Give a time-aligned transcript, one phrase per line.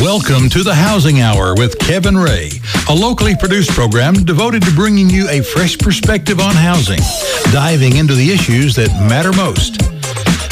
[0.00, 2.52] Welcome to the Housing Hour with Kevin Ray,
[2.88, 7.00] a locally produced program devoted to bringing you a fresh perspective on housing,
[7.52, 9.80] diving into the issues that matter most.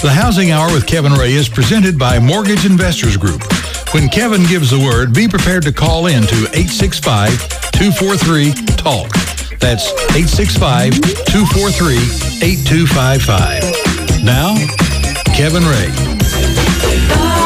[0.03, 3.41] The Housing Hour with Kevin Ray is presented by Mortgage Investors Group.
[3.95, 7.31] When Kevin gives the word, be prepared to call in to 865
[7.71, 9.13] 243 TALK.
[9.61, 10.93] That's 865
[11.31, 11.95] 243
[12.43, 14.25] 8255.
[14.25, 14.57] Now,
[15.37, 17.46] Kevin Ray.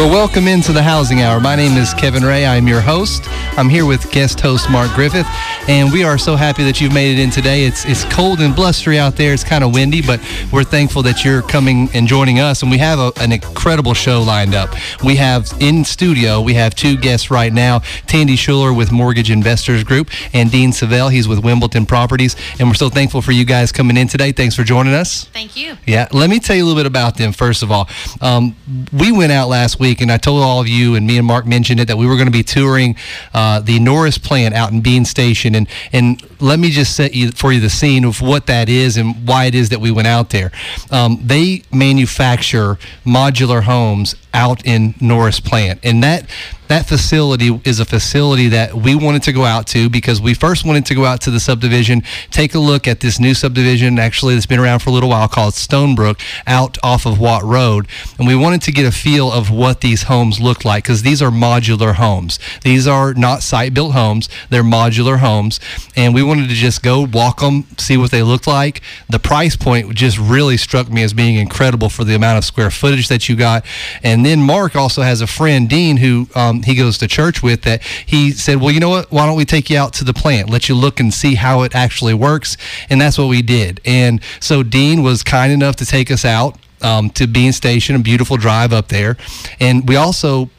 [0.00, 1.40] Well, welcome into the Housing Hour.
[1.40, 2.46] My name is Kevin Ray.
[2.46, 3.28] I'm your host.
[3.58, 5.26] I'm here with guest host Mark Griffith,
[5.70, 7.64] and we are so happy that you've made it in today.
[7.64, 9.32] It's it's cold and blustery out there.
[9.32, 10.20] It's kind of windy, but
[10.52, 12.62] we're thankful that you're coming and joining us.
[12.62, 14.74] And we have a, an incredible show lined up.
[15.04, 17.78] We have in studio, we have two guests right now:
[18.08, 21.12] Tandy Shuler with Mortgage Investors Group, and Dean Savelle.
[21.12, 24.32] He's with Wimbledon Properties, and we're so thankful for you guys coming in today.
[24.32, 25.26] Thanks for joining us.
[25.26, 25.76] Thank you.
[25.86, 27.30] Yeah, let me tell you a little bit about them.
[27.30, 27.88] First of all,
[28.20, 28.56] um,
[28.92, 31.46] we went out last week, and I told all of you, and me and Mark
[31.46, 32.96] mentioned it, that we were going to be touring
[33.32, 35.59] uh, the Norris plant out in Bean Station,
[35.92, 38.96] and and let me just set you for you the scene of what that is
[38.96, 40.50] and why it is that we went out there.
[40.90, 46.28] Um, they manufacture modular homes out in Norris plant, and that
[46.70, 50.64] that facility is a facility that we wanted to go out to because we first
[50.64, 52.00] wanted to go out to the subdivision,
[52.30, 55.26] take a look at this new subdivision, actually that's been around for a little while
[55.26, 57.88] called Stonebrook, out off of Watt Road,
[58.20, 61.20] and we wanted to get a feel of what these homes look like because these
[61.20, 62.38] are modular homes.
[62.62, 65.58] These are not site-built homes; they're modular homes,
[65.96, 68.80] and we wanted to just go walk them, see what they look like.
[69.08, 72.70] The price point just really struck me as being incredible for the amount of square
[72.70, 73.64] footage that you got,
[74.04, 77.62] and then Mark also has a friend, Dean, who um, he goes to church with
[77.62, 79.10] that he said, Well, you know what?
[79.10, 81.62] Why don't we take you out to the plant, let you look and see how
[81.62, 82.56] it actually works?
[82.88, 83.80] And that's what we did.
[83.84, 87.98] And so Dean was kind enough to take us out um, to Bean Station, a
[87.98, 89.16] beautiful drive up there.
[89.60, 90.50] And we also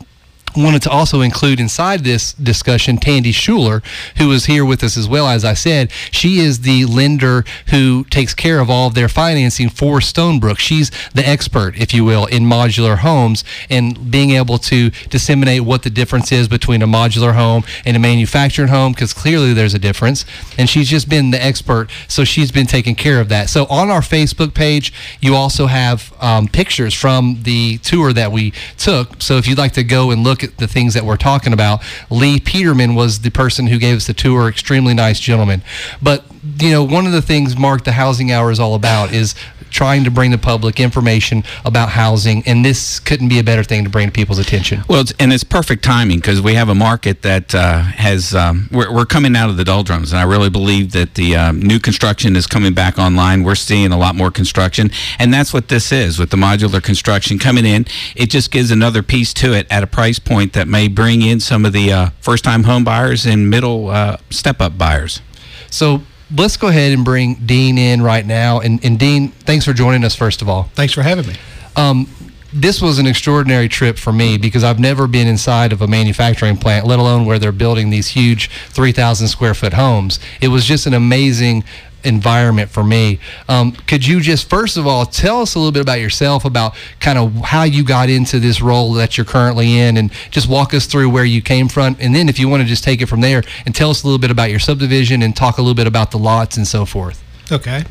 [0.56, 3.84] wanted to also include inside this discussion Tandy Shuler,
[4.18, 5.28] who is here with us as well.
[5.28, 9.70] As I said, she is the lender who takes care of all of their financing
[9.70, 10.60] for Stonebrook.
[10.60, 15.84] She's the expert, if you will, in modular homes and being able to disseminate what
[15.84, 19.80] the difference is between a modular home and a manufactured home, because clearly there's a
[19.80, 20.26] difference.
[20.58, 23.50] And she's just been the expert, so she's been taking care of that.
[23.50, 28.54] So on our Facebook page, you also have um, pictures from the tour that we
[28.78, 29.22] took.
[29.22, 31.82] So if you'd like to go and look at the things that we're talking about,
[32.10, 34.48] Lee Peterman was the person who gave us the tour.
[34.48, 35.64] Extremely nice gentleman.
[36.02, 36.26] But
[36.60, 39.36] you know, one of the things, Mark, the Housing Hour is all about is
[39.70, 43.84] trying to bring the public information about housing, and this couldn't be a better thing
[43.86, 44.84] to bring to people's attention.
[44.90, 48.68] Well, it's, and it's perfect timing because we have a market that uh, has um,
[48.72, 51.80] we're, we're coming out of the doldrums, and I really believe that the um, new
[51.80, 53.44] construction is coming back online.
[53.44, 57.40] We're seeing a lot more construction, and that's what this is with the modular construction
[57.40, 57.86] coming in.
[58.16, 61.40] It just gives another piece to it at a price point that may bring in
[61.40, 65.22] some of the uh, first-time home buyers and middle uh, step-up buyers.
[65.70, 66.02] So
[66.36, 68.60] let's go ahead and bring Dean in right now.
[68.60, 70.64] And, and Dean, thanks for joining us, first of all.
[70.76, 71.36] Thanks for having me.
[71.76, 72.08] Um,
[72.54, 76.58] this was an extraordinary trip for me because I've never been inside of a manufacturing
[76.58, 80.20] plant, let alone where they're building these huge 3,000 square foot homes.
[80.42, 81.64] It was just an amazing
[82.04, 83.20] environment for me.
[83.48, 86.76] Um, could you just, first of all, tell us a little bit about yourself, about
[87.00, 90.74] kind of how you got into this role that you're currently in, and just walk
[90.74, 91.96] us through where you came from?
[92.00, 94.08] And then, if you want to just take it from there and tell us a
[94.08, 96.86] little bit about your subdivision and talk a little bit about the lots and so
[96.86, 97.24] forth.
[97.52, 97.84] Okay.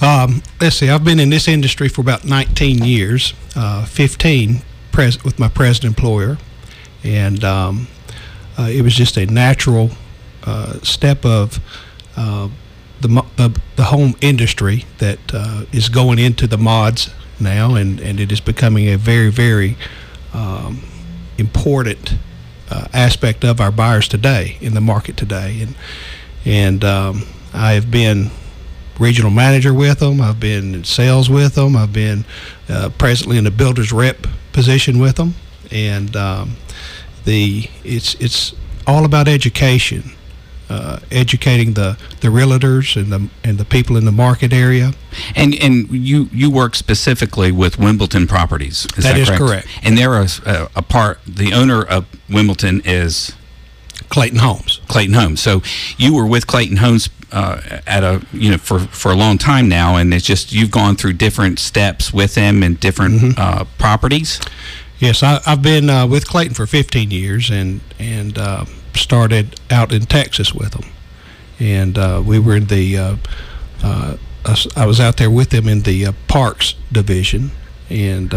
[0.00, 0.88] Um, let's see.
[0.88, 5.84] I've been in this industry for about 19 years, uh, 15 pres- with my present
[5.84, 6.38] employer,
[7.04, 7.86] and um,
[8.58, 9.90] uh, it was just a natural
[10.44, 11.60] uh, step of
[12.16, 12.48] uh,
[13.00, 17.10] the, the the home industry that uh, is going into the mods
[17.40, 19.76] now, and, and it is becoming a very very
[20.32, 20.82] um,
[21.38, 22.14] important
[22.70, 25.74] uh, aspect of our buyers today in the market today, and
[26.44, 28.30] and um, I have been
[28.98, 30.20] regional manager with them.
[30.20, 31.76] I've been in sales with them.
[31.76, 32.24] I've been
[32.68, 35.34] uh, presently in the builder's rep position with them,
[35.70, 36.56] and um,
[37.24, 38.54] the it's it's
[38.86, 40.12] all about education,
[40.68, 44.92] uh, educating the the realtors and the and the people in the market area.
[45.34, 48.86] And and you you work specifically with Wimbledon Properties.
[48.96, 49.40] Is That that, is correct?
[49.42, 49.68] correct.
[49.82, 51.20] And they're a, a, a part.
[51.26, 53.32] The owner of Wimbledon is
[54.08, 54.80] Clayton Homes.
[54.88, 55.40] Clayton Homes.
[55.40, 55.62] So
[55.96, 59.68] you were with Clayton Homes uh, at a you know for for a long time
[59.68, 64.40] now, and it's just you've gone through different steps with them and different uh, properties.
[64.98, 68.64] Yes, I, I've been uh, with Clayton for 15 years, and and uh,
[68.98, 70.84] started out in Texas with them,
[71.58, 73.16] and uh, we were in the uh,
[73.82, 74.16] uh,
[74.76, 77.50] I was out there with them in the uh, Parks division,
[77.90, 78.30] and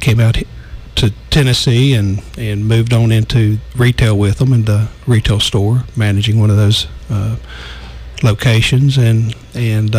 [0.00, 0.38] came out
[0.96, 6.38] to Tennessee and and moved on into retail with them in the retail store, managing
[6.38, 6.86] one of those
[8.22, 9.90] locations, and and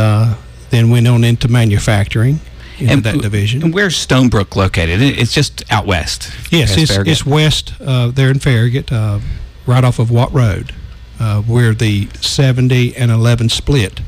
[0.72, 2.40] then went on into manufacturing
[2.80, 3.64] into that division.
[3.64, 5.02] And where's Stonebrook located?
[5.02, 6.32] It's just out west.
[6.52, 9.20] Yes, it's, it's west uh, there in Farragut, uh,
[9.66, 10.74] right off of Watt Road,
[11.20, 14.02] uh, where the 70 and 11 split.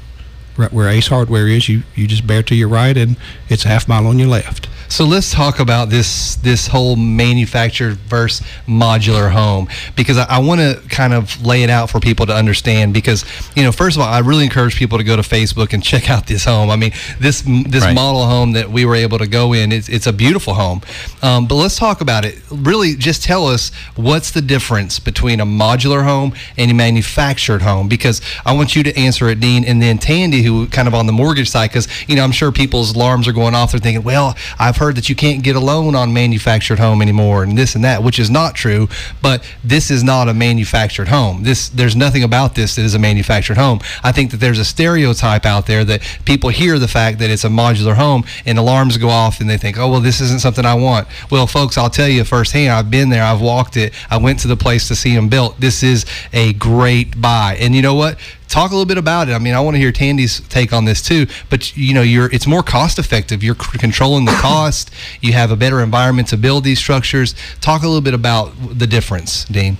[0.56, 3.16] Right where Ace Hardware is, you, you just bear to your right, and
[3.48, 4.68] it's a half mile on your left.
[4.90, 10.62] So let's talk about this this whole manufactured versus modular home because I, I want
[10.62, 12.94] to kind of lay it out for people to understand.
[12.94, 13.26] Because
[13.56, 16.10] you know, first of all, I really encourage people to go to Facebook and check
[16.10, 16.70] out this home.
[16.70, 17.94] I mean, this this Right.
[17.94, 20.82] model home that we were able to go in, it's, it's a beautiful home.
[21.22, 22.40] Um, but let's talk about it.
[22.50, 27.88] Really, just tell us what's the difference between a modular home and a manufactured home.
[27.88, 31.06] Because I want you to answer it, Dean, and then Tandy, who kind of on
[31.08, 31.70] the mortgage side.
[31.70, 33.72] Because you know, I'm sure people's alarms are going off.
[33.72, 37.44] They're thinking, well, I've heard that you can't get a loan on manufactured home anymore,
[37.44, 38.88] and this and that, which is not true.
[39.22, 41.44] But this is not a manufactured home.
[41.44, 43.80] This there's nothing about this that is a manufactured home.
[44.04, 47.44] I think that there's a stereotype out there that people hear the fact that it's
[47.44, 50.66] a modular home and alarms go off and they think, oh well, this isn't something
[50.66, 51.08] I want.
[51.30, 52.72] Well, folks, I'll tell you firsthand.
[52.72, 53.24] I've been there.
[53.24, 53.94] I've walked it.
[54.10, 55.60] I went to the place to see them built.
[55.60, 57.58] This is a great buy.
[57.60, 58.18] And you know what?
[58.48, 59.34] Talk a little bit about it.
[59.34, 61.28] I mean, I want to hear Tandy's take on this too.
[61.50, 63.44] But you know, you're it's more cost effective.
[63.44, 64.92] You're c- controlling the cost.
[65.22, 67.36] You have a better environment to build these structures.
[67.60, 69.78] Talk a little bit about the difference, Dean.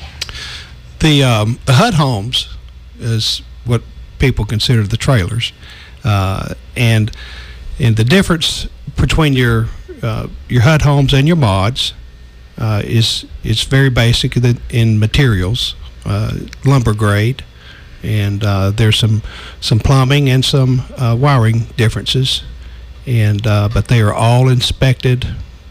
[1.00, 2.56] The um, the HUD homes
[3.00, 3.84] is what
[4.20, 5.54] people consider the trailers,
[6.04, 7.12] uh, and
[7.80, 8.68] and the difference
[8.98, 9.68] between your
[10.02, 11.94] uh, your HUD homes and your mods
[12.58, 14.36] uh, is it's very basic
[14.72, 15.76] in- materials,
[16.06, 16.34] uh,
[16.66, 17.44] lumber grade,
[18.04, 19.22] and uh, there's some
[19.60, 22.44] some plumbing and some uh, wiring differences,
[23.06, 25.28] and uh, but they are all inspected.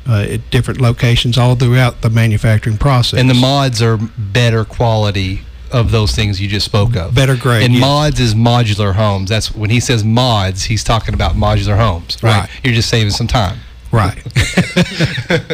[0.08, 3.18] Uh, at different locations all throughout the manufacturing process.
[3.18, 5.40] And the mods are better quality
[5.72, 7.12] of those things you just spoke of.
[7.12, 9.28] Better grade, And mods is modular homes.
[9.28, 12.22] That's when he says mods, he's talking about modular homes.
[12.22, 12.42] Right.
[12.42, 12.50] Right.
[12.62, 13.58] You're just saving some time.
[13.96, 14.22] Right.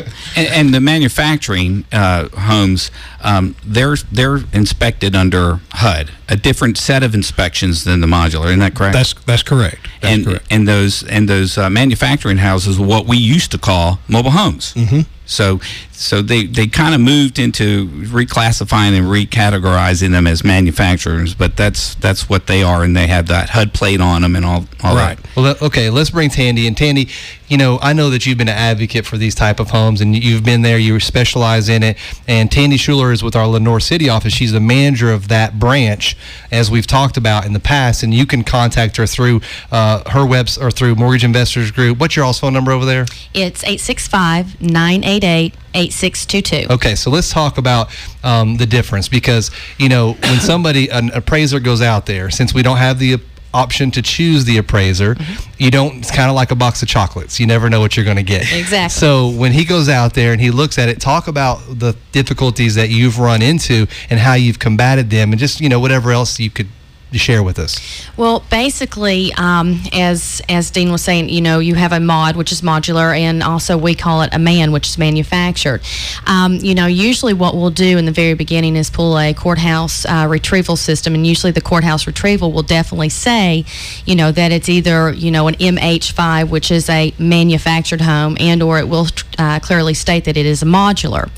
[0.35, 2.91] And, and the manufacturing uh, homes,
[3.21, 8.47] um, they're they're inspected under HUD, a different set of inspections than the modular.
[8.47, 8.95] Isn't that correct?
[8.95, 9.89] That's that's correct.
[10.01, 10.47] That's and correct.
[10.51, 14.73] and those and those uh, manufacturing houses, what we used to call mobile homes.
[14.73, 15.01] Mm-hmm.
[15.27, 15.61] So
[16.03, 21.95] so they they kind of moved into reclassifying and recategorizing them as manufacturers, but that's
[21.97, 24.97] that's what they are, and they have that HUD plate on them and all all
[24.97, 25.17] Right.
[25.17, 25.37] that.
[25.37, 26.67] Well, okay, let's bring Tandy.
[26.67, 27.09] And Tandy,
[27.49, 30.17] you know, I know that you've been an advocate for these type of homes, and
[30.17, 30.79] you've been there.
[30.79, 31.97] You specialize in it.
[32.27, 34.33] And Tandy Shuler is with our Lenoir City office.
[34.33, 36.17] She's the manager of that branch,
[36.51, 38.03] as we've talked about in the past.
[38.03, 39.41] And you can contact her through
[39.71, 41.99] uh, her webs or through Mortgage Investors Group.
[41.99, 43.07] What's your all's phone number over there?
[43.35, 46.73] It's 865 988 8622.
[46.73, 47.91] Okay, so let's talk about
[48.23, 52.63] um, the difference because you know when somebody an appraiser goes out there, since we
[52.63, 53.19] don't have the
[53.55, 55.17] option to choose the appraiser,
[55.59, 55.99] you don't.
[55.99, 57.39] It's kind of like a box of chocolates.
[57.39, 58.43] You never know what you're going to get.
[58.53, 58.99] Exactly.
[58.99, 62.75] So when he goes out there and he looks at it, talk about the difficulties
[62.77, 66.39] that you've run into and how you've combated them, and just you know whatever else
[66.39, 66.69] you could
[67.19, 67.79] share with us.
[68.17, 72.53] Well, basically, um, as as Dean was saying, you know, you have a mod, which
[72.53, 75.83] is modular, and also we call it a man, which is manufactured.
[76.27, 80.05] Um, you know, usually what we'll do in the very beginning is pull a courthouse
[80.07, 83.65] uh, retrieval system, and usually the courthouse retrieval will definitely say,
[84.07, 88.63] you know, that it's either you know an MH5, which is a manufactured home, and
[88.63, 89.07] or it will
[89.39, 91.31] uh, clearly state that it is a modular.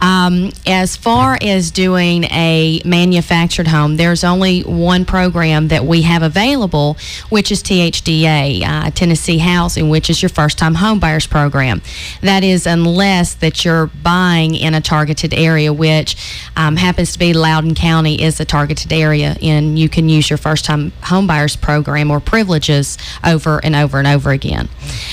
[0.00, 6.24] Um, as far as doing a manufactured home, there's only one program that we have
[6.24, 6.96] available,
[7.28, 11.82] which is THDA, uh, Tennessee Housing, which is your first time home buyers program.
[12.20, 16.16] That is, unless that you're buying in a targeted area, which
[16.56, 20.36] um, happens to be Loudon County is a targeted area, and you can use your
[20.36, 24.68] first time home buyers program or privileges over and over and over again.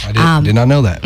[0.07, 1.05] I did, did not know that.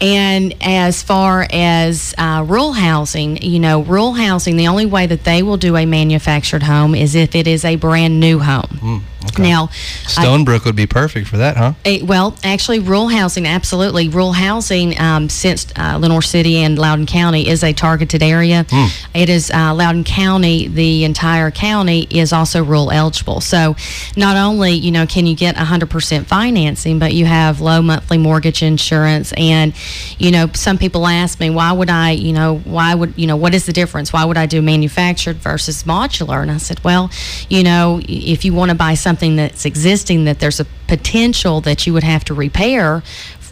[0.00, 5.24] And as far as uh, rural housing, you know, rural housing, the only way that
[5.24, 9.04] they will do a manufactured home is if it is a brand new home.
[9.38, 9.70] Now,
[10.16, 11.72] I- Stonebrook would be perfect for that, huh?
[11.84, 14.08] Eh, well, actually, rural housing, absolutely.
[14.08, 18.66] Rural housing, um, since uh, Lenoir City and Loudon County is a targeted area,
[19.14, 23.40] it is uh, Loudon County, the entire county is also rural eligible.
[23.40, 23.76] So,
[24.16, 28.62] not only, you know, can you get 100% financing, but you have low monthly mortgage
[28.62, 29.32] insurance.
[29.36, 29.72] And,
[30.18, 33.36] you know, some people ask me, why would I, you know, why would, you know,
[33.36, 34.12] what is the difference?
[34.12, 36.42] Why would I do manufactured versus modular?
[36.42, 37.10] And I said, well,
[37.48, 41.60] you know, if you want to buy something something that's existing that there's a potential
[41.60, 43.00] that you would have to repair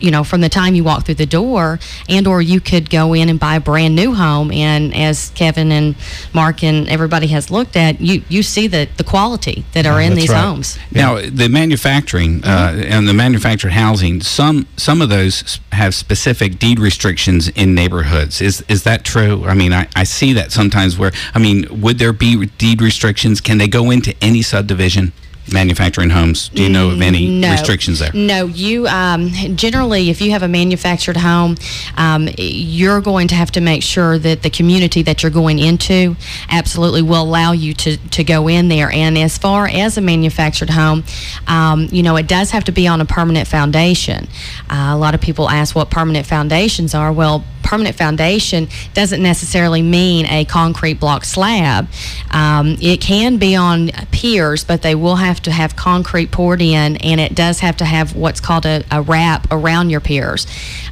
[0.01, 1.79] you know from the time you walk through the door
[2.09, 5.71] and or you could go in and buy a brand new home and as kevin
[5.71, 5.95] and
[6.35, 10.15] mark and everybody has looked at you you see the the quality that are in
[10.15, 10.45] these right.
[10.45, 16.59] homes Now, the manufacturing uh, and the manufactured housing, some some of those have specific
[16.59, 18.41] deed restrictions in neighborhoods.
[18.41, 19.45] Is is that true?
[19.45, 23.41] I mean, I, I see that sometimes where I mean, would there be deed restrictions?
[23.41, 25.13] Can they go into any subdivision?
[25.51, 26.51] Manufacturing homes.
[26.51, 27.51] Do you know of any no.
[27.51, 28.13] restrictions there?
[28.15, 31.57] No, you um, generally, if you have a manufactured home,
[31.97, 36.17] um, you're going to have to make sure that the community that you're going into
[36.49, 38.91] absolutely will allow you to, to go in there.
[38.93, 41.03] And as far as a manufactured home,
[41.49, 44.29] um, you know, it does have to be on a permanent foundation.
[44.71, 47.13] Uh, a lot of people ask what permanent foundations are.
[47.13, 51.89] Well, permanent foundation doesn't necessarily mean a concrete block slab.
[52.31, 56.97] Um, it can be on piers, but they will have to have concrete poured in,
[56.97, 60.47] and it does have to have what's called a, a wrap around your piers.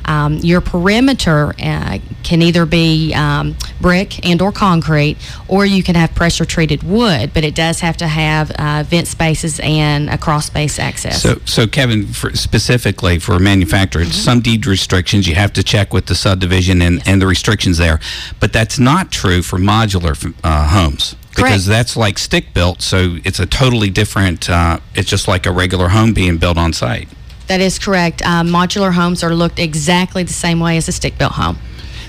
[0.04, 5.16] Um, your perimeter uh, can either be um, brick and or concrete,
[5.48, 9.06] or you can have pressure treated wood, but it does have to have uh, vent
[9.06, 11.22] spaces and a cross space access.
[11.22, 14.12] So, so Kevin, for specifically for manufactured, Mm-hmm.
[14.12, 18.00] some deed restrictions you have to check with the subdivision and, and the restrictions there,
[18.38, 21.66] but that's not true for modular uh, homes because Correct.
[21.66, 22.82] that's like stick built.
[22.82, 24.50] So it's a totally different.
[24.50, 27.08] Uh, it's just like a regular home being built on site.
[27.46, 28.22] that is correct.
[28.26, 31.58] Um, modular homes are looked exactly the same way as a stick built home.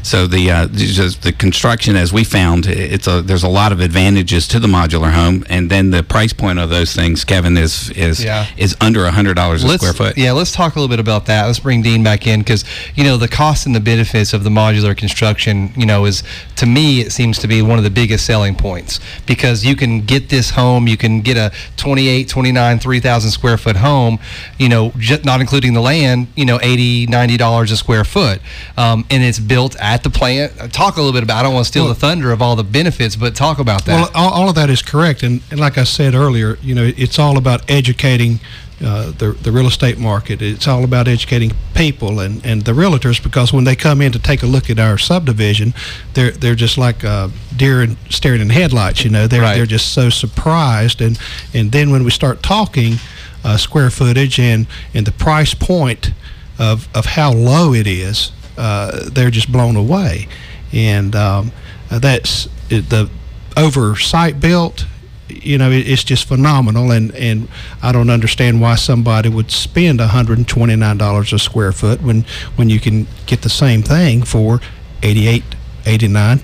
[0.03, 4.47] So the uh, the construction, as we found, it's a there's a lot of advantages
[4.49, 8.23] to the modular home, and then the price point of those things, Kevin, is is
[8.23, 8.47] Yeah.
[8.57, 10.17] is under a hundred dollars a let's, square foot.
[10.17, 11.45] Yeah, let's talk a little bit about that.
[11.45, 12.65] Let's bring Dean back in because
[12.95, 15.71] you know the cost and the benefits of the modular construction.
[15.75, 16.23] You know, is
[16.55, 20.01] to me it seems to be one of the biggest selling points because you can
[20.01, 24.19] get this home, you can get a 28, 29, 3,000 square foot home.
[24.57, 24.93] You know,
[25.23, 26.27] not including the land.
[26.35, 28.41] You know, 80, 90 dollars a square foot,
[28.77, 30.53] um, and it's built at the plant.
[30.73, 31.39] Talk a little bit about.
[31.39, 33.93] I don't want to steal the thunder of all the benefits, but talk about that.
[33.93, 36.91] Well, all, all of that is correct, and, and like I said earlier, you know,
[36.97, 38.39] it's all about educating
[38.83, 40.41] uh, the the real estate market.
[40.41, 44.19] It's all about educating people and, and the realtors because when they come in to
[44.19, 45.73] take a look at our subdivision,
[46.15, 49.03] they're they're just like uh, deer in, staring in headlights.
[49.03, 49.55] You know, they're Right.
[49.55, 51.19] they're just so surprised, and
[51.53, 52.95] and then when we start talking
[53.43, 56.11] uh, square footage and and the price point
[56.57, 58.31] of of how low it is,
[58.61, 60.27] uh, they're just blown away,
[60.71, 61.51] and um,
[61.89, 63.09] uh, that's the
[63.57, 64.85] oversight built.
[65.27, 67.47] You know, it, it's just phenomenal, and and
[67.81, 72.03] I don't understand why somebody would spend hundred and twenty nine dollars a square foot
[72.03, 72.23] when
[72.55, 74.61] when you can get the same thing for
[75.01, 75.43] eighty eight,
[75.87, 76.37] eighty nine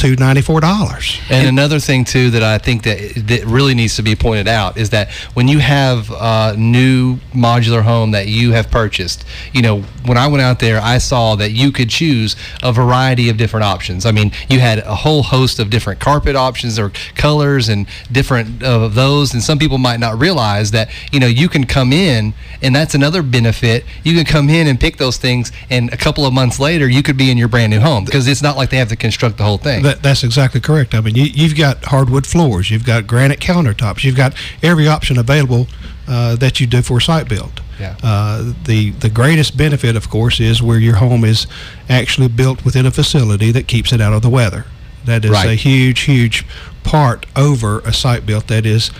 [0.00, 1.20] to ninety two, ninety four dollars.
[1.30, 4.76] And another thing too that I think that that really needs to be pointed out
[4.76, 9.82] is that when you have a new modular home that you have purchased, you know,
[10.06, 13.64] when I went out there, I saw that you could choose a variety of different
[13.64, 14.06] options.
[14.06, 18.62] I mean, you had a whole host of different carpet options or colors and different
[18.62, 19.34] of those.
[19.34, 22.94] And some people might not realize that you know you can come in, and that's
[22.94, 23.84] another benefit.
[24.02, 27.02] You can come in and pick those things, and a couple of months later, you
[27.02, 29.36] could be in your brand new home because it's not like they have to construct
[29.36, 29.82] the whole thing.
[29.90, 30.94] That, that's exactly correct.
[30.94, 35.18] I mean, you, you've got hardwood floors, you've got granite countertops, you've got every option
[35.18, 35.66] available
[36.06, 37.60] uh, that you do for a site build.
[37.80, 37.96] Yeah.
[38.02, 41.46] Uh, the the greatest benefit, of course, is where your home is
[41.88, 44.64] actually built within a facility that keeps it out of the weather.
[45.06, 45.48] That is Right.
[45.48, 46.44] a huge, huge
[46.84, 48.90] part over a site built that is,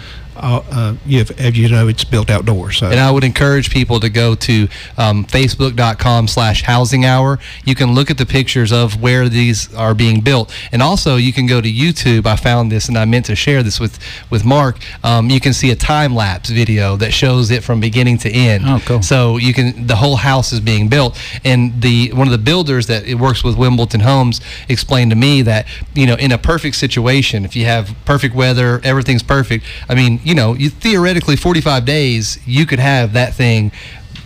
[0.40, 2.78] uh, uh, you as you know, it's built outdoors.
[2.78, 4.68] So And I would encourage people to go to
[4.98, 7.38] um, facebook.com slash housing hour.
[7.64, 10.54] You can look at the pictures of where these are being built.
[10.72, 12.26] And also you can go to YouTube.
[12.26, 13.98] I found this and I meant to share this with,
[14.30, 14.78] with Mark.
[15.04, 18.64] Um, you can see a time lapse video that shows it from beginning to end.
[18.66, 19.02] Oh, cool.
[19.02, 21.20] So you can, the whole house is being built.
[21.44, 25.42] And the, one of the builders that it works with Wimbledon Homes explained to me
[25.42, 29.64] that, you know, in a perfect situation, if you have perfect weather, everything's perfect.
[29.88, 33.72] I mean, you know, you theoretically 45 days, you could have that thing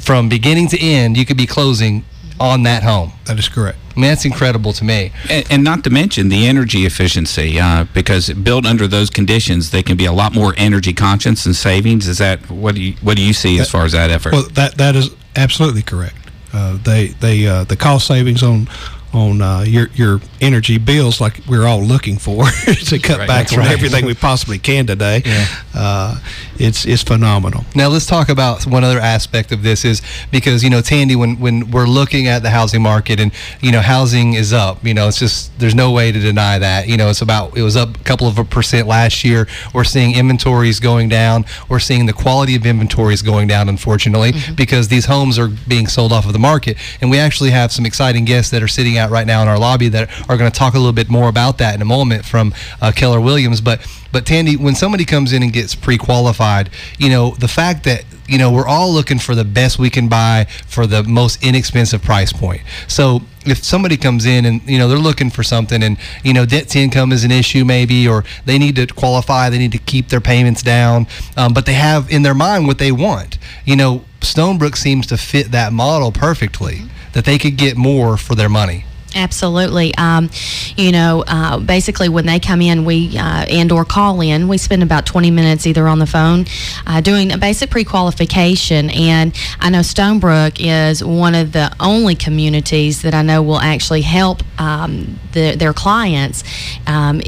[0.01, 1.17] from beginning to end.
[1.17, 2.05] You could be closing
[2.39, 3.13] on that home.
[3.25, 3.79] that is correct.
[3.97, 5.13] I mean, that's incredible to me.
[5.31, 9.83] And, and not to mention the energy efficiency, uh, because built under those conditions, they
[9.83, 12.07] can be a lot more energy conscious and savings.
[12.07, 14.33] Is that what do you what do you see as far as that effort?
[14.35, 16.17] Well, that that is absolutely correct.
[16.53, 18.69] Uh, they they uh, the cost savings on
[19.14, 22.44] on uh, your your energy bills like we're all looking for
[22.87, 23.71] to cut Right, back on right.
[23.71, 25.23] everything we possibly can today.
[25.25, 25.47] Yeah.
[25.75, 26.18] Uh,
[26.59, 27.65] it's it's phenomenal.
[27.75, 31.39] Now let's talk about one other aspect of this is because you know Tandy when
[31.41, 35.09] when we're looking at the housing market and you know housing is up you know
[35.09, 36.89] it's just there's no way to deny that.
[36.89, 39.47] You know it's about it was up a couple of a percent last year.
[39.73, 41.45] We're seeing inventories going down.
[41.69, 46.13] We're seeing the quality of inventories going down unfortunately because these homes are being sold
[46.13, 46.77] off of the market.
[47.01, 49.59] And we actually have some exciting guests that are sitting out right now in our
[49.59, 52.25] lobby that are going to talk a little bit more about that in a moment
[52.25, 53.61] from uh, Keller Williams.
[53.61, 58.04] But but Tandy when somebody comes in and gets pre-qualified you know the fact that
[58.26, 62.02] you know we're all looking for the best we can buy for the most inexpensive
[62.02, 62.62] price point.
[62.88, 66.47] So if somebody comes in and you know they're looking for something and you know
[66.47, 69.78] debt to income is an issue maybe or they need to qualify they need to
[69.78, 71.06] keep their payments down
[71.37, 73.38] um, but they have in their mind what they want.
[73.64, 78.35] You know stonebrook seems to fit that model perfectly that they could get more for
[78.35, 79.94] their money Absolutely.
[79.94, 80.30] Um,
[80.76, 84.59] you know, uh, basically when they come in, we uh, and or call in, we
[84.59, 86.47] spend about 20 minutes either on the phone
[86.87, 88.90] uh, doing a basic pre-qualification.
[88.90, 94.02] And I know Stonebrook is one of the only communities that I know will actually
[94.02, 96.42] help um, the, their clients
[96.87, 97.21] um,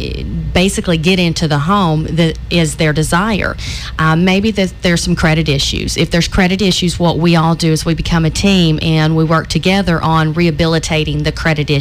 [0.52, 3.56] basically get into the home that is their desire.
[3.98, 5.96] Um, maybe that there's some credit issues.
[5.96, 9.24] If there's credit issues, what we all do is we become a team and we
[9.24, 11.75] work together on rehabilitating the credit issues.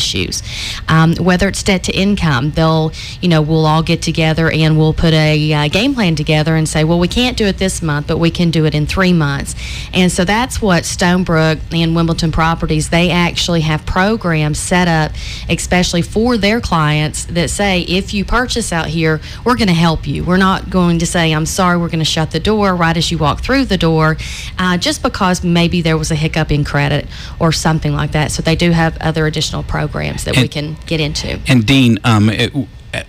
[0.88, 4.94] Um, whether it's debt to income, they'll, you know, we'll all get together and we'll
[4.94, 8.08] put a uh, game plan together and say, well, we can't do it this month,
[8.08, 9.56] but we can do it in three months.
[9.94, 15.12] And so that's what Stonebrook and Wimbledon Properties, they actually have programs set up,
[15.50, 20.08] especially for their clients that say, if you purchase out here, we're going to help
[20.08, 20.24] you.
[20.24, 23.12] We're not going to say, I'm sorry, we're going to shut the door right as
[23.12, 24.18] you walk through the door,
[24.58, 27.08] uh, just because maybe there was a hiccup in credit
[27.40, 28.32] or something like that.
[28.32, 31.39] So they do have other additional programs that we And- can get into.
[31.48, 32.54] And Dean, um, it,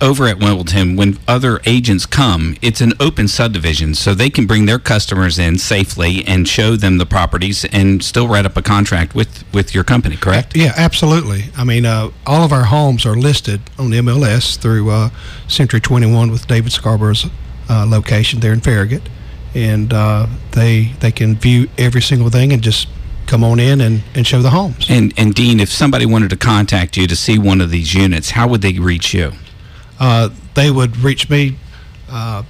[0.00, 4.66] over at Wimbledon, when other agents come, it's an open subdivision, so they can bring
[4.66, 9.14] their customers in safely and show them the properties and still write up a contract
[9.14, 10.56] with, with your company, correct?
[10.56, 11.44] Yeah, absolutely.
[11.56, 15.10] I mean, uh, all of our homes are listed on the MLS through uh,
[15.46, 17.26] Century 21 with David Scarborough's
[17.68, 19.02] uh, location there in Farragut,
[19.54, 22.88] and uh, they they can view every single thing and just
[23.26, 24.86] come on in and, and show the homes.
[24.88, 28.30] And, and Dean, if somebody wanted to contact you to see one of these units,
[28.30, 29.32] how would they reach you?
[29.98, 31.56] Uh, they would reach me
[32.10, 32.42] uh,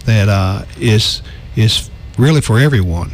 [0.08, 1.22] that uh, is
[1.54, 3.12] is really for everyone.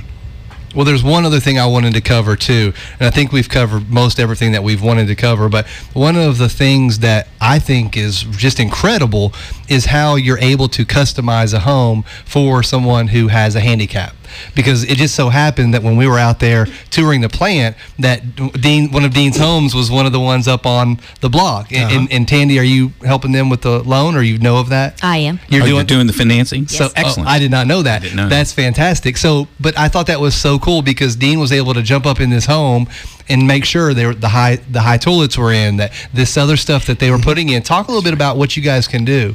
[0.74, 3.90] Well, there's one other thing I wanted to cover too, and I think we've covered
[3.90, 5.48] most everything that we've wanted to cover.
[5.48, 9.32] But one of the things that I think is just incredible
[9.68, 14.14] is how you're able to customize a home for someone who has a handicap.
[14.56, 18.20] because it just so happened that when we were out there touring the plant, that
[18.60, 21.70] Dean, one of Dean's homes was one of the ones up on the block.
[21.72, 21.98] And, Uh-huh.
[22.00, 24.98] and, and Tandy, are you helping them with the loan, or you know of that?
[25.04, 25.38] I am.
[25.48, 26.66] You're Oh, doing you're doing the financing.
[26.66, 27.28] so So excellent.
[27.28, 28.02] oh, I did not know that.
[28.02, 29.16] didn't know That's fantastic.
[29.18, 32.18] So, but I thought that was so cool because Dean was able to jump up
[32.20, 32.88] in this home
[33.28, 36.56] and make sure they were, the high the high toilets were in that this other
[36.56, 37.62] stuff that they were putting in.
[37.62, 39.34] Talk a little bit about what you guys can do.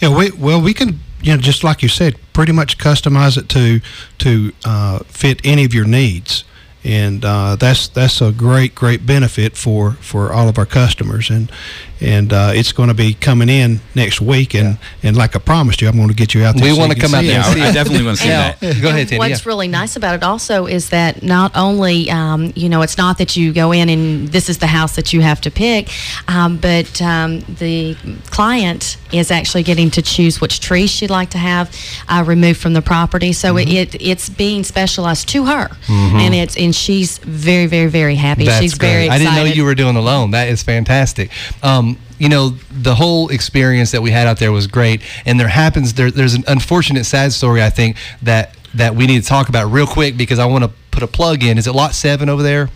[0.00, 3.48] Yeah, we well we can you know just like you said, pretty much customize it
[3.50, 3.80] to
[4.18, 6.44] to uh, fit any of your needs,
[6.84, 11.50] and uh, that's that's a great great benefit for for all of our customers, and
[12.00, 15.80] and uh, it's going to be coming in next week, and and like I promised
[15.80, 16.64] you, I'm going to get you out there.
[16.64, 18.60] We so wanna come out there yeah, I, I definitely want to see Now, that.
[18.60, 19.18] go ahead, And Tandy.
[19.18, 19.48] What's yeah.
[19.48, 23.36] really nice about it also is that not only, um, you know, it's not that
[23.36, 25.88] you go in and this is the house that you have to pick,
[26.28, 27.94] um, but um, the
[28.30, 31.74] client is actually getting to choose which trees she'd like to have
[32.08, 33.32] uh, removed from the property.
[33.32, 33.68] So Mm-hmm.
[33.68, 38.44] it, it it's being specialized to her, and it's and she's very very very happy.
[38.44, 38.90] That's she's great.
[38.92, 40.32] very I didn't know you were doing the loan.
[40.32, 41.30] That is fantastic.
[41.62, 45.02] Um, Um, you know, the whole experience that we had out there was great.
[45.24, 47.62] And there happens there, there's an unfortunate, sad story.
[47.62, 50.70] I think that that we need to talk about real quick because I want to
[50.90, 51.56] put a plug in.
[51.56, 52.68] Is it lot seven over there?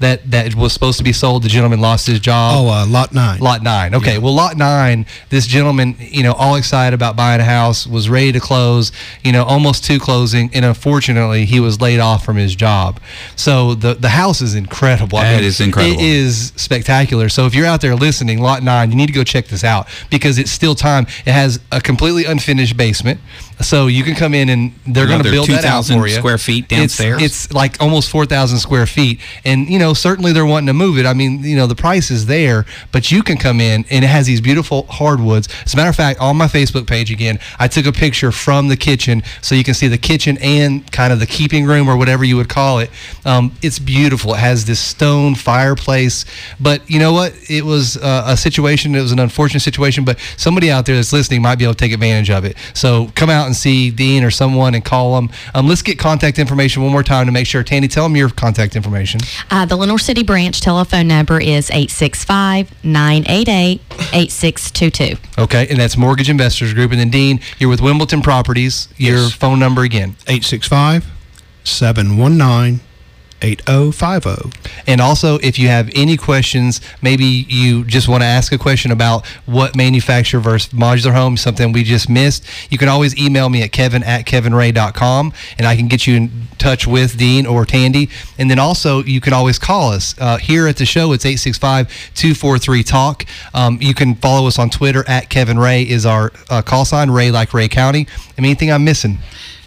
[0.00, 1.42] That that was supposed to be sold.
[1.42, 2.54] The gentleman lost his job.
[2.56, 3.38] Oh, uh, lot nine.
[3.38, 3.94] Lot nine.
[3.94, 4.16] Okay.
[4.18, 8.32] Well, lot nine, this gentleman, you know, all excited about buying a house, was ready
[8.32, 10.50] to close, you know, almost to closing.
[10.54, 12.98] And unfortunately, he was laid off from his job.
[13.36, 15.18] So the, the house is incredible.
[15.18, 16.00] That is incredible.
[16.00, 17.28] It is spectacular.
[17.28, 19.86] So if you're out there listening, lot nine, you need to go check this out
[20.10, 21.06] because it's still time.
[21.26, 23.20] It has a completely unfinished basement.
[23.60, 26.06] So you can come in and they're going to Another build that out 2,000 for
[26.08, 26.14] you.
[26.14, 27.22] square feet It's- downstairs?
[27.22, 29.20] It's, like almost 4,000 square feet.
[29.44, 31.06] And, you know, certainly they're wanting to move it.
[31.06, 34.08] I mean, you know, the price is there, but you can come in and it
[34.08, 35.48] has these beautiful hardwoods.
[35.64, 38.68] As a matter of fact, on my Facebook page again, I took a picture from
[38.68, 41.96] the kitchen so you can see the kitchen and kind of the keeping room or
[41.96, 42.90] whatever you would call it.
[43.24, 44.34] Um, it's beautiful.
[44.34, 46.24] It has this stone fireplace.
[46.58, 47.34] But you know what?
[47.48, 51.12] It was uh, a situation, it was an unfortunate situation, but somebody out there that's
[51.12, 52.56] listening might be able to take advantage of it.
[52.74, 55.30] So come out and see Dean or someone and call them.
[55.54, 57.62] Um, let's get contact information one more time to make sure.
[57.62, 59.20] Tandy, tell them your contact information.
[59.50, 63.80] Uh, the Lenoir City branch telephone number is 865 988
[64.12, 65.16] 8622.
[65.38, 66.90] Okay, and that's Mortgage Investors Group.
[66.90, 68.88] And then Dean, you're with Wimbledon Properties.
[68.98, 69.32] Your Yes.
[69.32, 70.16] phone number again.
[70.28, 71.06] 865
[71.64, 72.80] 719
[73.42, 74.50] 8050.
[74.86, 78.90] And also, if you have any questions, maybe you just want to ask a question
[78.90, 83.62] about what manufacturer versus modular home, something we just missed, you can always email me
[83.62, 88.10] at kevin at kevinray.com and I can get you in touch with Dean or Tandy.
[88.38, 90.14] And then also, you can always call us.
[90.18, 93.24] Uh, here at the show, it's 865 243 TALK.
[93.54, 97.10] Um, you can follow us on Twitter at Kevin Ray, is our uh, call sign,
[97.10, 98.06] Ray like Ray County.
[98.38, 99.18] Anything I'm missing?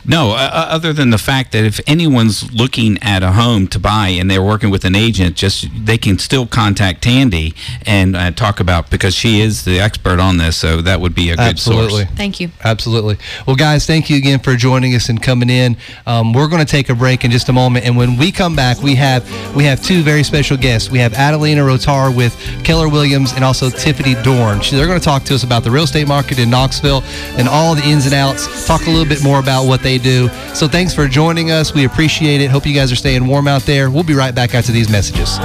[0.06, 3.80] No, uh, uh, other than the fact that if anyone's looking at a home to
[3.80, 7.54] buy and they're working with an agent, just they can still contact Tandy
[7.86, 10.58] and uh, talk about because she is the expert on this.
[10.58, 11.78] So that would be a good source.
[11.78, 12.04] Absolutely.
[12.06, 12.18] source.
[12.18, 12.50] Thank you.
[12.63, 13.18] Absolutely.
[13.48, 15.78] Well, guys, thank you again for joining us and coming in.
[16.06, 18.56] Um, we're going to take a break in just a moment, and when we come
[18.56, 19.24] back, we have
[19.56, 20.89] we have two very special guests.
[20.92, 22.36] We have Adelina Rotar with
[22.66, 24.60] Keller Williams and also Tiffany Dorn.
[24.62, 27.04] She- They're going to talk to us about the real estate market in Knoxville
[27.38, 28.68] and all the ins and outs.
[28.68, 30.29] Talk a little bit more about what they do.
[30.53, 31.73] So, thanks for joining us.
[31.73, 32.51] We appreciate it.
[32.51, 33.89] Hope you guys are staying warm out there.
[33.89, 35.39] We'll be right back after these messages.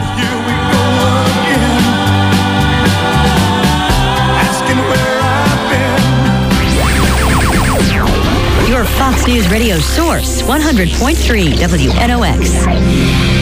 [8.69, 13.38] Your Fox News radio source, 100.3 WNOX.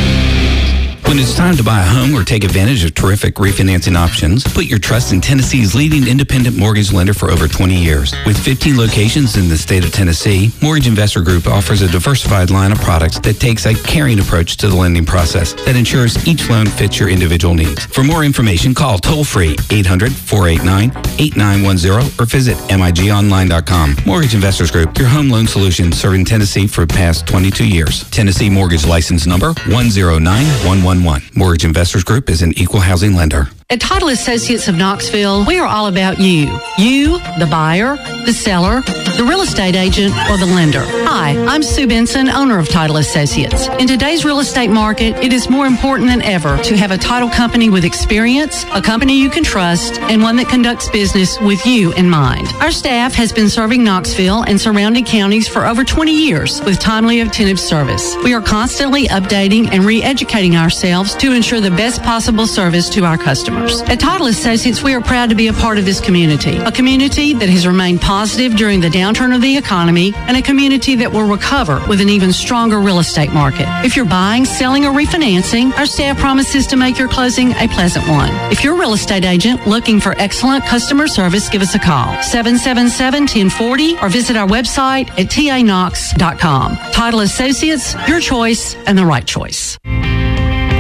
[1.07, 4.65] When it's time to buy a home or take advantage of terrific refinancing options, put
[4.65, 8.13] your trust in Tennessee's leading independent mortgage lender for over 20 years.
[8.27, 12.73] With 15 locations in the state of Tennessee, Mortgage Investor Group offers a diversified line
[12.73, 16.67] of products that takes a caring approach to the lending process that ensures each loan
[16.67, 17.87] fits your individual needs.
[17.87, 23.97] For more information, call toll-free 800-489-8910 or visit migonline.com.
[24.05, 28.03] Mortgage Investors Group, your home loan solution serving Tennessee for the past 22 years.
[28.11, 30.96] Tennessee Mortgage License Number 109111.
[31.35, 33.49] Mortgage Investors Group is an equal housing lender.
[33.69, 36.57] At Title Associates of Knoxville, we are all about you.
[36.79, 38.81] You, the buyer, the seller,
[39.17, 40.85] the real estate agent, or the lender.
[40.85, 43.67] Hi, I'm Sue Benson, owner of Title Associates.
[43.81, 47.29] In today's real estate market, it is more important than ever to have a title
[47.29, 51.93] company with experience, a company you can trust, and one that conducts business with you
[51.95, 52.47] in mind.
[52.61, 57.21] Our staff has been serving Knoxville and surrounding counties for over 20 years with timely,
[57.21, 58.15] attentive service.
[58.23, 63.19] We are constantly updating and re-educating ourselves to ensure the best possible service to our
[63.19, 63.56] customers.
[63.57, 63.89] Customers.
[63.89, 67.35] At Title Associates, we are proud to be a part of this community, a community
[67.35, 71.29] that has remained positive during the downturn of the economy, and a community that will
[71.29, 73.67] recover with an even stronger real estate market.
[73.85, 78.07] If you're buying, selling, or refinancing, our staff promises to make your closing a pleasant
[78.09, 78.31] one.
[78.53, 82.07] If you're a real estate agent looking for excellent customer service, give us a call
[82.17, 86.77] 777-1040 or visit our website at tanox.com.
[86.93, 89.79] Title Associates, your choice and the right choice.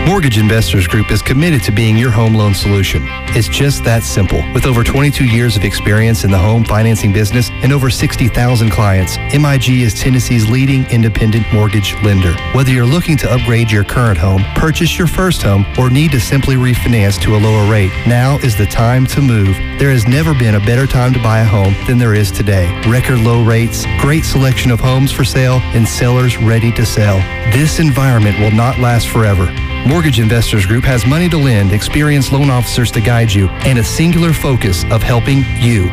[0.07, 3.03] Mortgage Investors Group is committed to being your home loan solution.
[3.35, 4.41] It's just that simple.
[4.55, 9.19] With over 22 years of experience in the home financing business and over 60,000 clients,
[9.37, 12.35] MIG is Tennessee's leading independent mortgage lender.
[12.55, 16.21] Whether you're looking to upgrade your current home, purchase your first home, or need to
[16.21, 19.57] simply refinance to a lower rate, now is the time to move.
[19.81, 22.71] There has never been a better time to buy a home than there is today.
[22.87, 27.17] Record low rates, great selection of homes for sale, and sellers ready to sell.
[27.51, 29.53] This environment will not last forever.
[29.87, 33.85] Mortgage Investors Group has money to lend, experienced loan officers to guide you, and a
[33.85, 35.87] singular focus of helping you.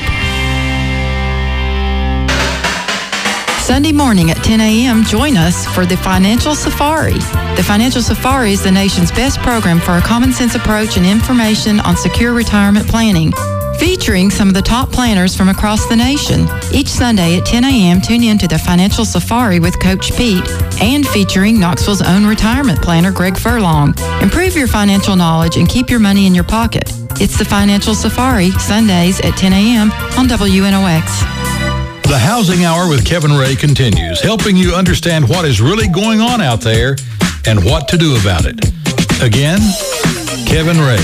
[3.69, 7.19] Sunday morning at 10 a.m., join us for the Financial Safari.
[7.55, 11.79] The Financial Safari is the nation's best program for a common sense approach and information
[11.81, 13.31] on secure retirement planning.
[13.79, 16.49] Featuring some of the top planners from across the nation.
[16.73, 20.49] Each Sunday at 10 a.m., tune in to the Financial Safari with Coach Pete
[20.81, 23.93] and featuring Knoxville's own retirement planner, Greg Furlong.
[24.23, 26.91] Improve your financial knowledge and keep your money in your pocket.
[27.21, 29.93] It's the Financial Safari, Sundays at 10 a.m.
[30.17, 31.38] on WNOX.
[32.09, 36.41] The Housing Hour with Kevin Ray continues, helping you understand what is really going on
[36.41, 36.97] out there
[37.47, 38.57] and what to do about it.
[39.21, 39.61] Again,
[40.47, 40.97] Kevin Ray.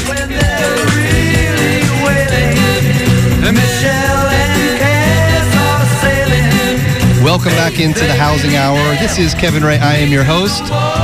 [7.23, 8.79] Welcome back into the Housing Hour.
[8.97, 9.77] This is Kevin Ray.
[9.77, 10.63] I am your host.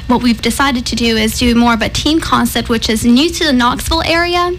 [0.08, 3.30] what we've decided to do is do more of a team concept, which is new
[3.30, 4.52] to the Knoxville area.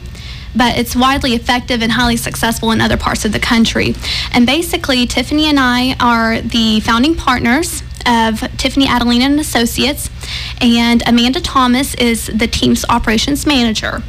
[0.56, 3.96] But it's widely effective and highly successful in other parts of the country.
[4.32, 10.10] And basically, Tiffany and I are the founding partners of Tiffany Adelina and Associates,
[10.62, 14.04] and Amanda Thomas is the team's operations manager.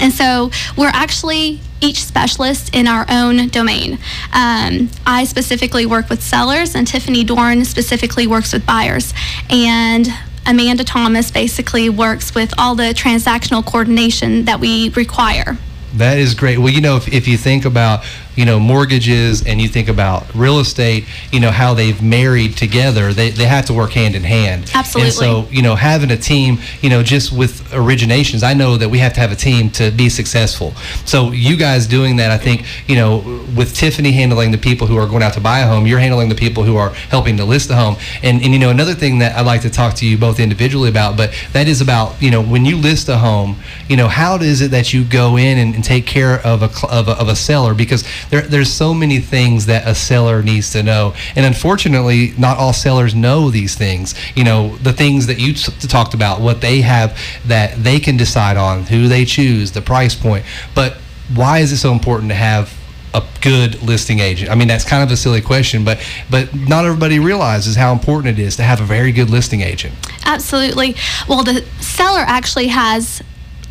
[0.00, 3.98] And so we're actually each specialist in our own domain.
[4.32, 9.12] Um, I specifically work with sellers, and Tiffany Dorn specifically works with buyers.
[9.50, 10.08] And
[10.46, 15.56] Amanda Thomas basically works with all the transactional coordination that we require.
[15.94, 16.58] That is great.
[16.58, 18.04] Well, you know, if, if you think about,
[18.36, 23.12] you know, mortgages and you think about real estate, you know, how they've married together,
[23.12, 24.70] they, they have to work hand in hand.
[24.74, 25.08] Absolutely.
[25.08, 28.88] And so, you know, having a team, you know, just with originations, I know that
[28.88, 30.72] we have to have a team to be successful.
[31.04, 33.18] So you guys doing that, I think, you know,
[33.56, 36.28] with Tiffany handling the people who are going out to buy a home, you're handling
[36.28, 37.96] the people who are helping to list the home.
[38.22, 40.88] And, and you know, another thing that I'd like to talk to you both individually
[40.88, 43.56] about, but that is about, you know, when you list a home,
[43.88, 46.86] you know, how is it that you go in and, and take care of a,
[46.88, 47.74] of a, of a seller?
[47.74, 51.14] Because there, there's so many things that a seller needs to know.
[51.36, 54.14] And unfortunately, not all sellers know these things.
[54.34, 58.16] You know, the things that you t- talked about, what they have that they can
[58.16, 60.44] decide on, who they choose, the price point.
[60.74, 60.94] But
[61.34, 62.76] why is it so important to have
[63.14, 64.50] a good listing agent?
[64.50, 68.38] I mean, that's kind of a silly question, but but not everybody realizes how important
[68.38, 69.94] it is to have a very good listing agent.
[70.24, 70.96] Absolutely.
[71.28, 73.22] Well, the seller actually has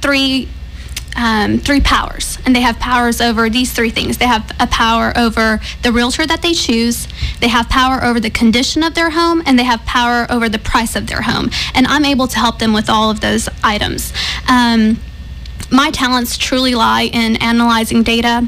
[0.01, 0.47] three
[1.15, 4.17] um, three powers, and they have powers over these three things.
[4.17, 7.07] They have a power over the realtor that they choose,
[7.39, 10.59] they have power over the condition of their home, and they have power over the
[10.59, 11.49] price of their home.
[11.73, 14.13] And I'm able to help them with all of those items.
[14.49, 14.99] Um,
[15.71, 18.47] my talents truly lie in analyzing data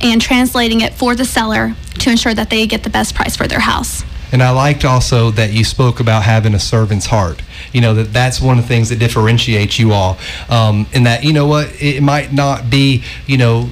[0.00, 3.46] and translating it for the seller to ensure that they get the best price for
[3.46, 4.02] their house.
[4.32, 7.42] And I liked also that you spoke about having a servant's heart.
[7.72, 10.18] You know, that that's one of the things that differentiates you all.
[10.48, 13.70] Um, and that, you know what, it might not be, you know,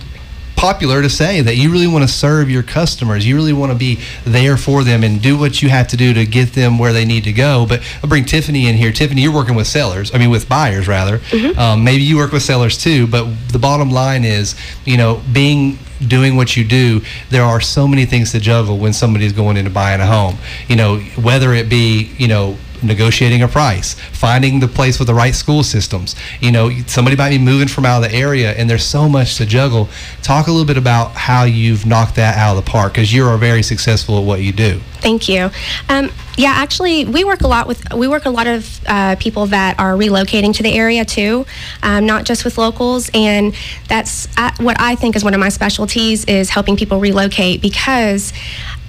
[0.59, 3.25] popular to say that you really want to serve your customers.
[3.25, 6.13] You really want to be there for them and do what you have to do
[6.15, 7.65] to get them where they need to go.
[7.67, 8.93] But I'll bring Tiffany in here.
[8.93, 11.21] Tiffany, you're working with sellers, I mean, with buyers rather.
[11.57, 15.79] Um, maybe you work with sellers too, but the bottom line is, you know, being
[16.07, 19.71] doing what you do, there are so many things to juggle when somebody's going into
[19.71, 20.37] buying a home.
[20.69, 25.15] You know, whether it be, you know, negotiating a price, finding the place with the
[25.15, 26.15] right school systems.
[26.41, 29.37] You know, somebody might be moving from out of the area and there's so much
[29.37, 29.89] to juggle.
[30.23, 33.27] Talk a little bit about how you've knocked that out of the park because you
[33.27, 34.81] are very successful at what you do.
[35.01, 35.51] Thank you.
[35.89, 39.47] Um, yeah, actually, we work a lot with we work a lot of uh, people
[39.47, 41.47] that are relocating to the area too,
[41.83, 43.11] um, not just with locals.
[43.15, 43.55] And
[43.89, 48.33] that's uh, what I think is one of my specialties is helping people relocate because.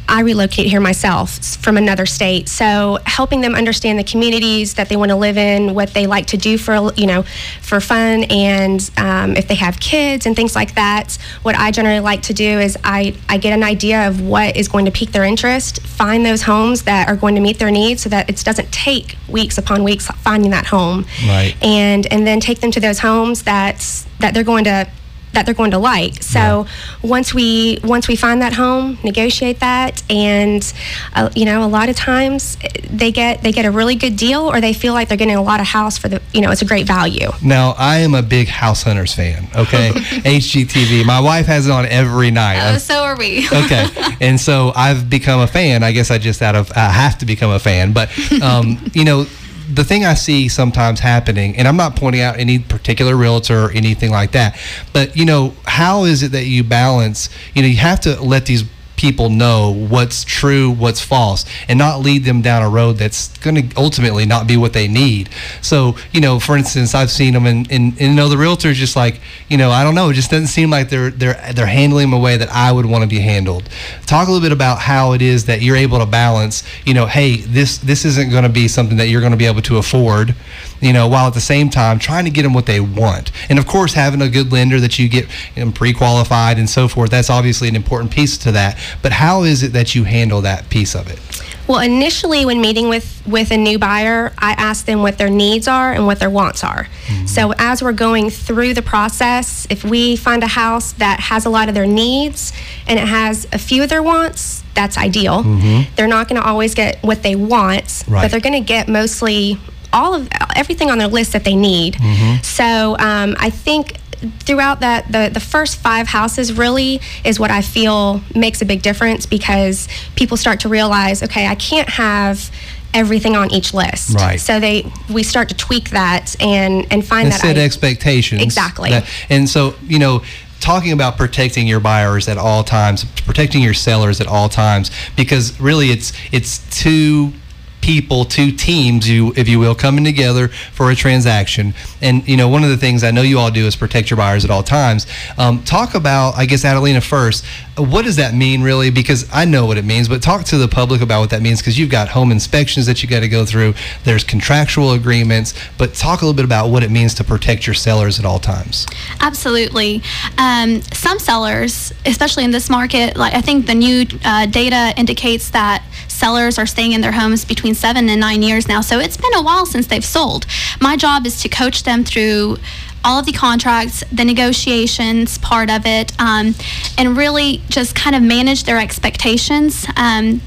[0.10, 4.96] I relocate here myself from another state, so helping them understand the communities that they
[4.96, 7.24] want to live in, what they like to do for you know,
[7.62, 11.18] for fun, and um, if they have kids and things like that.
[11.44, 14.68] What I generally like to do is I I get an idea of what is
[14.68, 18.02] going to pique their interest, find those homes that are going to meet their needs,
[18.02, 21.56] so that it doesn't take weeks upon weeks finding that home Right.
[21.62, 23.78] and and then take them to those homes that
[24.20, 24.88] that they're going to
[25.34, 26.22] that they're going to like.
[26.24, 26.66] So
[27.02, 30.74] once we once we find that home, negotiate that, and
[31.14, 32.58] uh, you know a lot of times
[32.90, 35.44] they get they get a really good deal, or they feel like they're getting a
[35.44, 37.30] lot of house for the you know it's a great value.
[37.44, 39.90] Now, I am a big House Hunters fan, okay?
[39.94, 41.06] HGTV.
[41.06, 42.74] My wife has it on every night.
[42.74, 43.48] Oh, so are we.
[43.54, 43.88] okay
[44.22, 47.26] and so i've become a fan i guess i just out of i have to
[47.26, 48.10] become a fan but
[48.42, 49.26] um, you know
[49.74, 53.72] the thing i see sometimes happening and i'm not pointing out any particular realtor or
[53.72, 54.60] anything like that
[54.94, 58.46] but you know how is it that you balance you know you have to let
[58.46, 58.64] these
[59.00, 63.56] people know what's true, what's false, and not lead them down a road that's going
[63.56, 65.30] to ultimately not be what they need.
[65.62, 68.98] So, you know, for instance, I've seen them, and, and, you know, the realtor's just
[68.98, 72.10] like, you know, I don't know, it just doesn't seem like they're they're they're handling
[72.10, 73.70] them a way that I would want to be handled.
[74.06, 77.06] Talk a little bit about how it is that you're able to balance, you know,
[77.06, 79.78] hey, this this isn't going to be something that you're going to be able to
[79.78, 80.36] afford,
[80.82, 83.60] you know, while at the same time trying to get them what they want, and
[83.60, 87.10] of course having a good lender that you get them pre-qualified and so forth.
[87.12, 88.78] That's obviously an important piece to that.
[89.02, 91.20] But how is it that you handle that piece of it?
[91.68, 95.68] Well, initially, when meeting with, with a new buyer, I ask them what their needs
[95.68, 96.88] are and what their wants are.
[97.06, 97.28] Mm-hmm.
[97.28, 101.50] So, as we're going through the process, if we find a house that has a
[101.52, 102.54] lot of their needs
[102.88, 105.44] and it has a few of their wants, that's ideal.
[105.44, 105.94] Mm-hmm.
[105.96, 108.24] They're not going to always get what they want, Right.
[108.24, 109.60] but they're going to get mostly
[109.94, 111.98] all of everything on their list that they need.
[112.44, 113.98] So, um, I think
[114.42, 118.82] throughout that the, the first five houses really is what i feel makes a big
[118.82, 122.52] difference because people start to realize okay i can't have
[122.94, 124.38] everything on each list Right.
[124.38, 128.42] so they we start to tweak that and and find and that set I- expectations.
[128.42, 128.90] Exactly.
[128.90, 130.22] That- and so, you know,
[130.60, 135.58] talking about protecting your buyers at all times, protecting your sellers at all times, because
[135.62, 137.32] really it's it's two
[137.82, 141.74] people, two teams, you if you will, coming together for a transaction.
[142.02, 144.18] And you know, one of the things I know you all do is protect your
[144.18, 145.08] buyers at all times.
[145.38, 147.46] Um, talk about, I guess, Adelina first.
[147.78, 148.90] What does that mean, really?
[148.90, 151.60] Because I know what it means, but talk to the public about what that means.
[151.60, 153.74] Because you've got home inspections that you got to go through.
[154.04, 157.74] There's contractual agreements, but talk a little bit about what it means to protect your
[157.74, 158.86] sellers at all times.
[159.22, 160.02] Absolutely.
[160.38, 165.50] Um, some sellers, especially in this market, like I think the new uh, data indicates
[165.52, 165.84] that
[166.20, 168.82] sellers are staying in their homes between seven and nine years now.
[168.82, 170.46] So it's been a while since they've sold.
[170.82, 172.58] My job is to coach them through
[173.04, 176.54] all of the contracts, the negotiations part of it, um,
[176.98, 179.86] and really just kind of manage their expectations.
[179.96, 180.42] Um,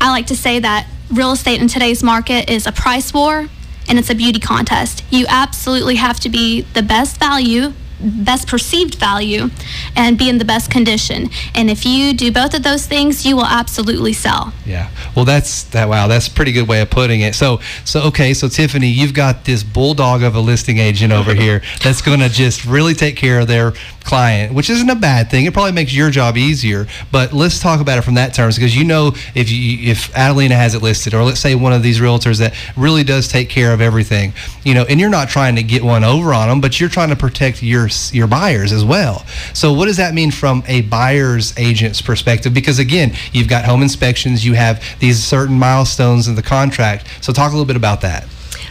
[0.00, 3.48] I like to say that real estate in today's market is a price war
[3.88, 5.04] and it's a beauty contest.
[5.10, 9.50] You absolutely have to be the best value best perceived value
[9.94, 11.28] and be in the best condition.
[11.54, 14.52] And if you do both of those things, you will absolutely sell.
[14.64, 14.90] Yeah.
[15.14, 15.88] Well, that's that.
[15.88, 17.34] Wow, that's a pretty good way of putting it.
[17.34, 18.34] So, so okay.
[18.34, 22.28] So Tiffany, you've got this bulldog of a listing agent over here that's going to
[22.28, 23.72] just really take care of their
[24.06, 25.44] client, which isn't a bad thing.
[25.44, 26.86] It probably makes your job easier.
[27.12, 30.54] But let's talk about it from that terms because you know if you if Adelina
[30.54, 33.72] has it listed, or let's say one of these realtors that really does take care
[33.72, 34.32] of everything,
[34.64, 37.10] you know, and you're not trying to get one over on them, but you're trying
[37.10, 39.26] to protect your your buyers as well.
[39.52, 42.54] So what does that mean from a buyer's agent's perspective?
[42.54, 47.06] Because again, you've got home inspections, you have these certain milestones in the contract.
[47.20, 48.26] So talk a little bit about that.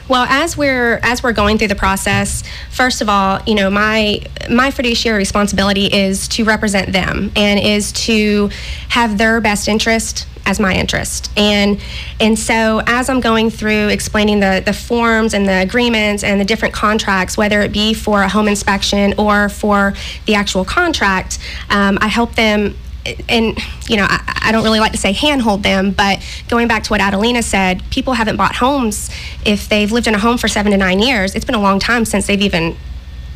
[0.07, 4.21] Well, as we're as we're going through the process, first of all, you know, my
[4.49, 8.49] my fiduciary responsibility is to represent them and is to
[8.89, 11.31] have their best interest as my interest.
[11.35, 11.79] And
[12.19, 16.45] and so as I'm going through explaining the the forms and the agreements and the
[16.45, 19.95] different contracts, whether it be for a home inspection or for
[20.27, 21.39] the actual contract,
[21.71, 22.75] um, I help them
[23.29, 26.83] and you know, I, I, don't really like to say handhold them, but going back
[26.83, 29.09] to what Adelina said, people haven't bought homes
[29.45, 31.35] if they've lived in a home for seven to nine years.
[31.35, 32.75] It's been a long time since they've even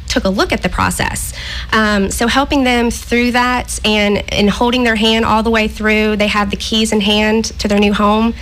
[0.07, 1.33] took a look at the process.
[1.71, 6.15] Um, so helping them through that and and holding their hand all the way through,
[6.17, 8.33] they have the keys in hand to their new home,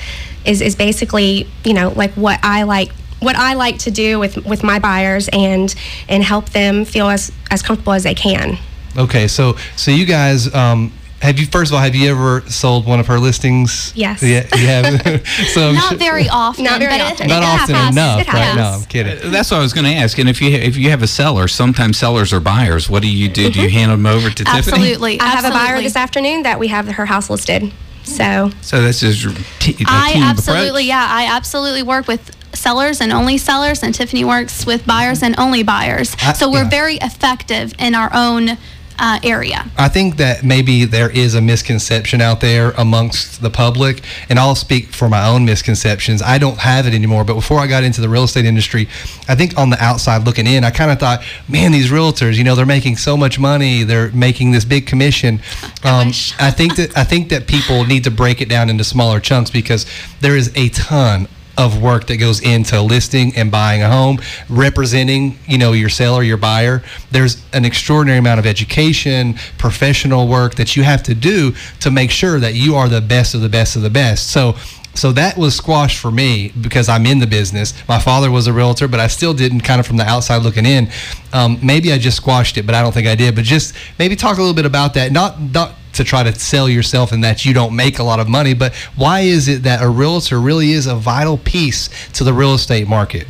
[0.46, 4.38] is is basically you know like what I like what I like to do with
[4.46, 5.74] with my buyers and
[6.08, 8.58] and help them feel as as comfortable as they can.
[8.98, 10.92] Okay, so so you guys um,
[11.22, 13.92] have you first of all have you ever sold one of her listings?
[13.96, 14.22] Yes.
[14.22, 15.28] Yeah, you have.
[15.54, 16.64] so not very often.
[16.64, 17.28] Not very often.
[17.28, 17.96] Not often happens.
[17.98, 18.56] enough, right?
[18.56, 19.18] No, I'm kidding.
[19.18, 20.18] Uh, that's what I was going to ask.
[20.20, 22.90] And if you if you have a seller, sometimes sellers are buyers.
[22.90, 23.50] What do you do?
[23.50, 24.58] Do you hand them over to Tiffany?
[24.58, 25.20] Absolutely.
[25.20, 25.60] I have Absolutely.
[25.60, 27.72] a buyer this afternoon that we have her house listed.
[28.04, 28.52] So.
[28.62, 29.24] So that's just
[29.60, 30.86] t- a I team absolutely, approach.
[30.86, 35.38] yeah, I absolutely work with sellers and only sellers, and Tiffany works with buyers and
[35.38, 36.16] only buyers.
[36.22, 36.70] I- so we're yeah.
[36.70, 38.58] very effective in our own
[39.00, 39.70] uh, area.
[39.78, 44.56] I think that maybe there is a misconception out there amongst the public, and I'll
[44.56, 46.22] speak for my own misconceptions.
[46.22, 48.88] I don't have it anymore, but before I got into the real estate industry,
[49.28, 52.44] I think on the outside looking in, I kind of thought, man, these realtors, you
[52.44, 55.42] know, they're making so much money, they're making this big commission.
[55.84, 59.20] Um, I think that I think that people need to break it down into smaller
[59.20, 59.86] chunks because
[60.22, 61.28] there is a ton
[61.58, 66.24] of work that goes into listing and buying a home, representing, you know, your seller,
[66.24, 66.84] your buyer.
[67.12, 72.12] There's an extraordinary amount of education, professional work that you have to do to make
[72.12, 74.32] sure that you are the best of the best of the best.
[74.32, 74.56] So
[74.98, 77.74] so that was squashed for me because I'm in the business.
[77.88, 80.66] My father was a realtor, but I still didn't kind of from the outside looking
[80.66, 80.90] in.
[81.34, 83.36] Um, maybe I just squashed it, but I don't think I did.
[83.36, 85.12] But just maybe talk a little bit about that.
[85.12, 88.28] Not not to try to sell yourself and that you don't make a lot of
[88.28, 92.34] money, but why is it that a realtor really is a vital piece to the
[92.34, 93.28] real estate market?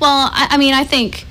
[0.00, 1.26] Well, I, I mean, I think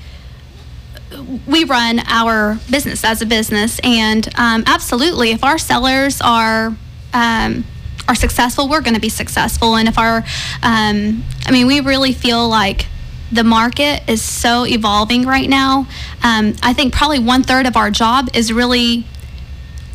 [1.46, 6.76] we run our business as a business, and um, absolutely, if our sellers are
[7.12, 7.64] um,
[8.08, 9.76] are successful, we're going to be successful.
[9.76, 10.18] And if our,
[10.62, 12.86] um, I mean, we really feel like
[13.32, 15.86] the market is so evolving right now.
[16.22, 19.06] Um, I think probably one third of our job is really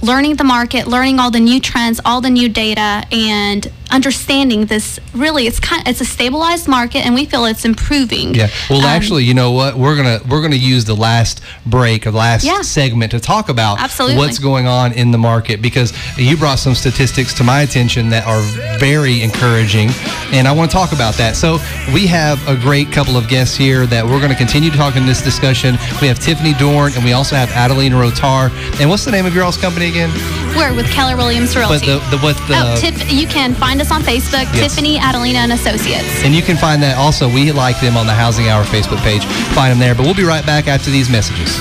[0.01, 4.99] learning the market, learning all the new trends, all the new data, and understanding this.
[5.13, 5.87] Really, it's kind.
[5.87, 8.33] It's a stabilized market, and we feel it's improving.
[8.35, 8.49] Yeah.
[8.69, 9.77] Well, Um, actually, you know what?
[9.77, 12.61] We're gonna we're gonna use the last break, or last Yeah.
[12.61, 14.17] segment, to talk about Absolutely.
[14.17, 18.25] what's going on in the market because you brought some statistics to my attention that
[18.27, 18.41] are
[18.79, 19.89] very encouraging,
[20.31, 21.35] and I want to talk about that.
[21.35, 21.59] So
[21.93, 24.95] we have a great couple of guests here that we're going to continue to talk
[24.95, 25.77] in this discussion.
[26.01, 28.51] We have Tiffany Dorn, and we also have Adelina Rotar.
[28.79, 30.09] And what's the name of your all's company again?
[30.55, 31.79] We're with Keller Williams Realty.
[31.85, 34.75] But the, the what the oh, Tiff, you can find us on Facebook, Yes.
[34.75, 36.23] Tiffany Adelina and Associates.
[36.23, 37.27] And you can find that also.
[37.29, 39.25] We like them on the Housing Hour Facebook page.
[39.55, 39.95] Find them there.
[39.95, 41.59] But we'll be right back after these messages.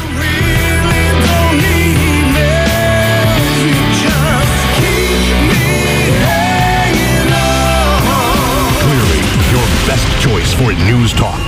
[8.85, 9.21] Clearly,
[9.53, 11.41] your best choice for News Talk.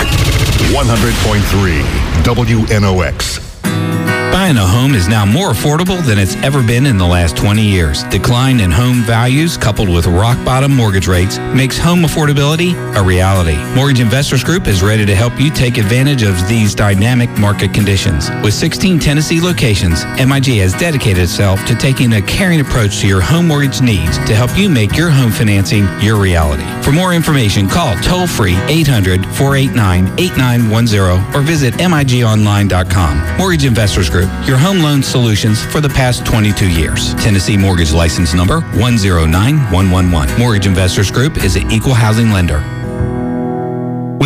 [0.72, 1.82] 100.3
[2.24, 3.49] WNOX.
[4.32, 7.62] Buying a home is now more affordable than it's ever been in the last 20
[7.62, 8.04] years.
[8.04, 13.56] Decline in home values coupled with rock bottom mortgage rates makes home affordability a reality.
[13.74, 18.30] Mortgage Investors Group is ready to help you take advantage of these dynamic market conditions.
[18.44, 23.20] With 16 Tennessee locations, MIG has dedicated itself to taking a caring approach to your
[23.20, 26.62] home mortgage needs to help you make your home financing your reality.
[26.84, 33.36] For more information, call toll free 800 489 8910 or visit MIGOnline.com.
[33.36, 37.14] Mortgage Investors Group your home loan solutions for the past 22 years.
[37.14, 40.38] Tennessee Mortgage License Number 109111.
[40.38, 42.79] Mortgage Investors Group is an equal housing lender.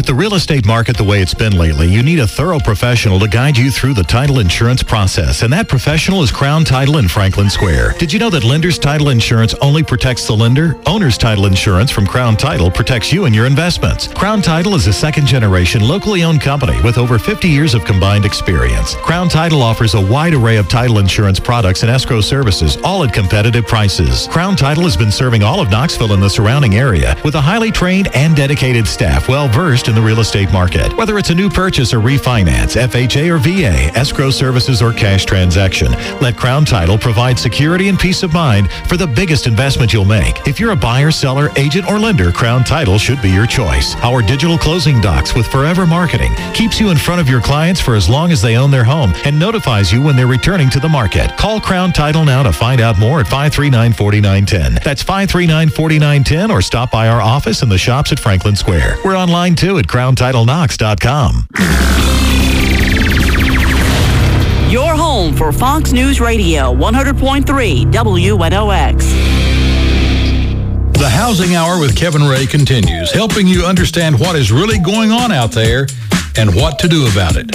[0.05, 3.19] With the real estate market the way it's been lately, you need a thorough professional
[3.21, 5.41] to guide you through the title insurance process.
[5.41, 7.95] And that professional is Crown Title in Franklin Square.
[7.99, 10.79] Did you know that lender's title insurance only protects the lender?
[10.85, 14.09] Owner's title insurance from Crown Title protects you and your investments.
[14.09, 18.27] Crown Title is a second generation locally owned company with over 50 years of combined
[18.27, 18.97] experience.
[18.97, 23.15] Crown Title offers a wide array of title insurance products and escrow services, all at
[23.15, 24.29] competitive prices.
[24.29, 27.71] Crown Title has been serving all of Knoxville and the surrounding area with a highly
[27.71, 30.93] trained and dedicated staff well versed in the real estate market.
[30.97, 35.93] Whether it's a new purchase or refinance, FHA or VA, escrow services or cash transaction,
[36.21, 40.47] let Crown Title provide security and peace of mind for the biggest investment you'll make.
[40.47, 43.95] If you're a buyer, seller, agent, or lender, Crown Title should be your choice.
[44.03, 47.95] Our digital closing docs with Forever Marketing keeps you in front of your clients for
[47.95, 50.89] as long as they own their home and notifies you when they're returning to the
[50.89, 51.37] market.
[51.37, 54.83] Call Crown Title now to find out more at 539-4910.
[54.83, 58.99] That's 539-4910 or stop by our office in the shops at Franklin Square.
[59.05, 61.49] We're online too at CrownTitleKnox.com.
[64.71, 68.99] Your home for Fox News Radio, 100.3 WNOX.
[70.95, 75.31] The Housing Hour with Kevin Ray continues, helping you understand what is really going on
[75.33, 75.87] out there
[76.37, 77.55] and what to do about it.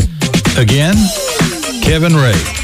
[0.58, 0.96] Again,
[1.84, 2.59] Kevin Ray.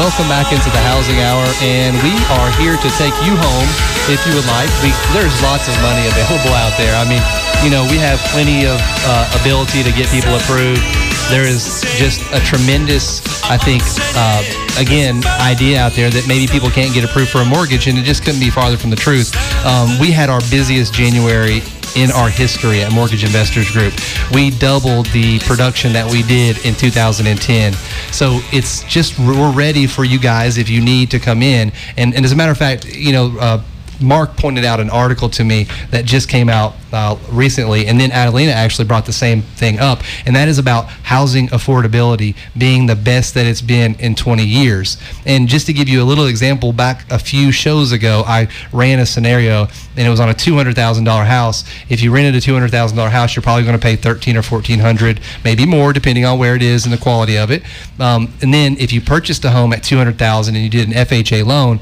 [0.00, 3.68] Welcome back into the Housing Hour, and we are here to take you home
[4.08, 4.72] if you would like.
[4.80, 6.96] We, there's lots of money available out there.
[6.96, 7.20] I mean,
[7.60, 10.80] you know, we have plenty of uh, ability to get people approved.
[11.28, 13.84] There is just a tremendous, I think,
[14.16, 14.40] uh,
[14.80, 18.08] again, idea out there that maybe people can't get approved for a mortgage, and it
[18.08, 19.36] just couldn't be farther from the truth.
[19.68, 21.60] Um, we had our busiest January
[21.96, 23.94] in our history at Mortgage Investors Group.
[24.32, 27.72] We doubled the production that we did in 2010.
[28.12, 31.72] So it's just we're ready for you guys if you need to come in.
[31.96, 33.36] And, and as a matter of fact, you know.
[33.38, 33.62] Uh,
[34.02, 38.10] Mark pointed out an article to me that just came out uh, recently, and then
[38.12, 42.96] Adelina actually brought the same thing up, and that is about housing affordability being the
[42.96, 44.96] best that it's been in 20 years.
[45.26, 48.98] And just to give you a little example, back a few shows ago, I ran
[48.98, 51.64] a scenario, and it was on a $200,000 house.
[51.88, 55.66] If you rented a $200,000 house, you're probably going to pay 13 or 1400, maybe
[55.66, 57.62] more, depending on where it is and the quality of it.
[57.98, 61.44] Um, and then if you purchased a home at 200,000 and you did an FHA
[61.44, 61.80] loan,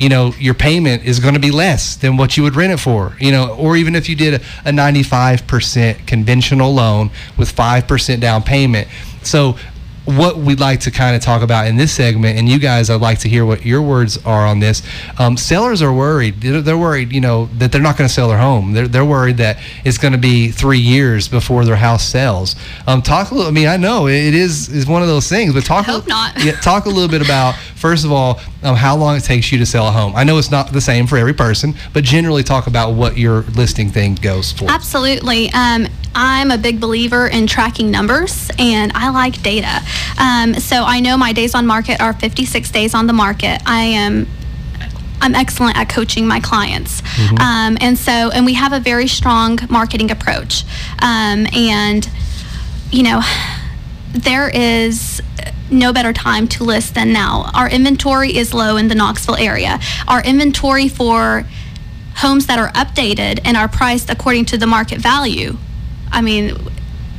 [0.00, 2.78] you know your payment is going to be less than what you would rent it
[2.78, 8.20] for you know or even if you did a, a 95% conventional loan with 5%
[8.20, 8.88] down payment.
[9.22, 9.56] So
[10.04, 13.00] what we'd like to kind of talk about in this segment, and you guys, I'd
[13.00, 14.82] like to hear what your words are on this.
[15.18, 16.40] Um, sellers are worried.
[16.40, 18.72] They're, they're, worried, you know, that they're not going to sell their home.
[18.72, 22.56] They're, they're worried that it's going to be three years before their house sells.
[22.86, 23.50] Um, talk a little.
[23.50, 25.88] I mean, I know it is is one of those things, but talk.
[25.88, 26.44] I hope a, not.
[26.44, 29.58] Yeah, talk a little bit about first of all um, how long it takes you
[29.58, 30.14] to sell a home.
[30.14, 33.42] I know it's not the same for every person, but generally talk about what your
[33.42, 34.70] listing thing goes for.
[34.70, 35.50] Absolutely.
[35.52, 39.80] Um, I'm a big believer in tracking numbers and I like data.
[40.18, 43.60] Um, so I know my days on market are 56 days on the market.
[43.66, 44.26] I am
[45.22, 47.02] I'm excellent at coaching my clients.
[47.02, 47.36] Mm-hmm.
[47.36, 50.64] Um, and so, and we have a very strong marketing approach.
[51.02, 52.08] Um, and,
[52.90, 53.20] you know,
[54.12, 55.20] there is
[55.70, 57.50] no better time to list than now.
[57.54, 59.78] Our inventory is low in the Knoxville area.
[60.08, 61.44] Our inventory for
[62.16, 65.58] homes that are updated and are priced according to the market value
[66.12, 66.56] I mean,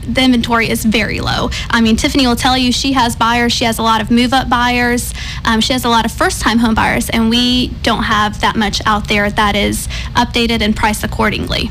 [0.02, 1.50] the inventory is very low.
[1.70, 3.54] I mean, Tiffany will tell you she has buyers.
[3.54, 5.14] She has a lot of move up buyers.
[5.46, 8.56] Um, she has a lot of first time home buyers, and we don't have that
[8.56, 11.70] much out there that is updated and priced accordingly.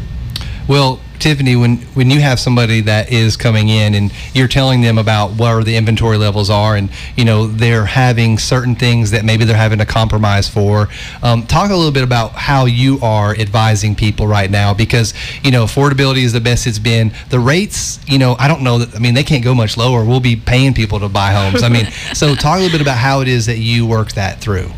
[0.68, 4.98] Well, Tiffany, when when you have somebody that is coming in and you're telling them
[4.98, 9.44] about where the inventory levels are, and you know they're having certain things that maybe
[9.44, 10.88] they're having to compromise for,
[11.22, 15.50] um, talk a little bit about how you are advising people right now because you
[15.50, 17.12] know affordability is the best it's been.
[17.28, 18.96] The rates, you know, I don't know that.
[18.96, 20.04] I mean, they can't go much lower.
[20.04, 21.62] We'll be paying people to buy homes.
[21.62, 24.40] I mean, so talk a little bit about how it is that you work that
[24.40, 24.70] through.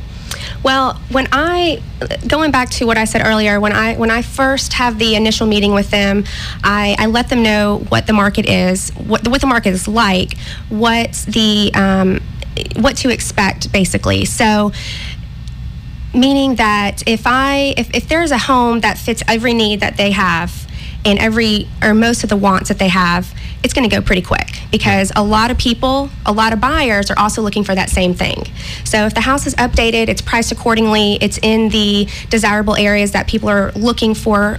[0.63, 1.83] Well, when I
[2.27, 5.47] going back to what I said earlier, when I when I first have the initial
[5.47, 6.25] meeting with them,
[6.63, 10.37] I, I let them know what the market is, what, what the market is like,
[10.69, 12.21] what the um,
[12.77, 14.25] what to expect, basically.
[14.25, 14.73] So
[16.15, 20.11] meaning that if I if, if there's a home that fits every need that they
[20.13, 20.67] have
[21.05, 23.33] and every or most of the wants that they have,
[23.63, 27.11] it's going to go pretty quick because a lot of people, a lot of buyers
[27.11, 28.45] are also looking for that same thing.
[28.85, 33.27] So if the house is updated, it's priced accordingly, it's in the desirable areas that
[33.27, 34.59] people are looking for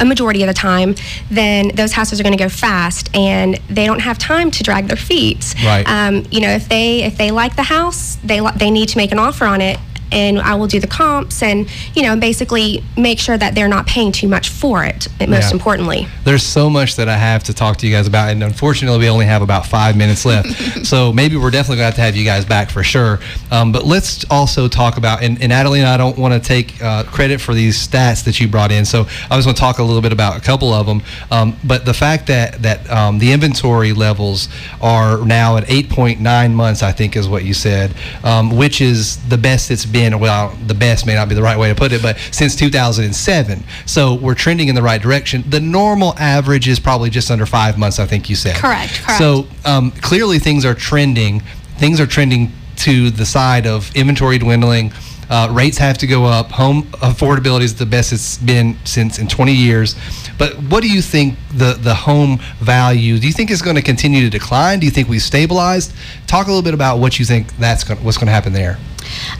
[0.00, 0.94] a majority of the time,
[1.30, 4.88] then those houses are going to go fast, and they don't have time to drag
[4.88, 5.54] their feet.
[5.64, 5.86] Right.
[5.88, 9.12] Um, you know, if they if they like the house, they they need to make
[9.12, 9.78] an offer on it,
[10.12, 13.86] and I will do the comps and you know basically make sure that they're not
[13.86, 15.08] paying too much for it.
[15.20, 15.50] Most Yeah.
[15.52, 16.06] importantly.
[16.24, 19.08] There's so much that I have to talk to you guys about, and unfortunately, we
[19.08, 20.86] only have about five minutes left.
[20.86, 23.18] so maybe we're definitely going to have to have you guys back for sure.
[23.50, 27.04] Um, but let's also talk about, and, and Adeline, I don't want to take uh,
[27.04, 28.84] credit for these stats that you brought in.
[28.84, 31.02] So I was going to talk a little bit about a couple of them.
[31.30, 34.48] Um, but the fact that that um, the inventory levels
[34.80, 37.94] are now at 8.9 months, I think, is what you said,
[38.24, 39.95] um, which is the best it's been.
[39.96, 43.64] Well, the best may not be the right way to put it, but since 2007.
[43.86, 45.42] So we're trending in the right direction.
[45.48, 48.56] The normal average is probably just under five months, I think you said.
[48.56, 49.18] Correct, correct.
[49.18, 51.40] So um, clearly things are trending.
[51.78, 54.92] Things are trending to the side of inventory dwindling.
[55.28, 56.50] Uh, rates have to go up.
[56.52, 59.96] Home affordability is the best it's been since in 20 years.
[60.38, 63.18] But what do you think the the home value?
[63.18, 64.78] Do you think it's going to continue to decline?
[64.78, 65.92] Do you think we've stabilized?
[66.26, 68.78] Talk a little bit about what you think that's going, what's going to happen there.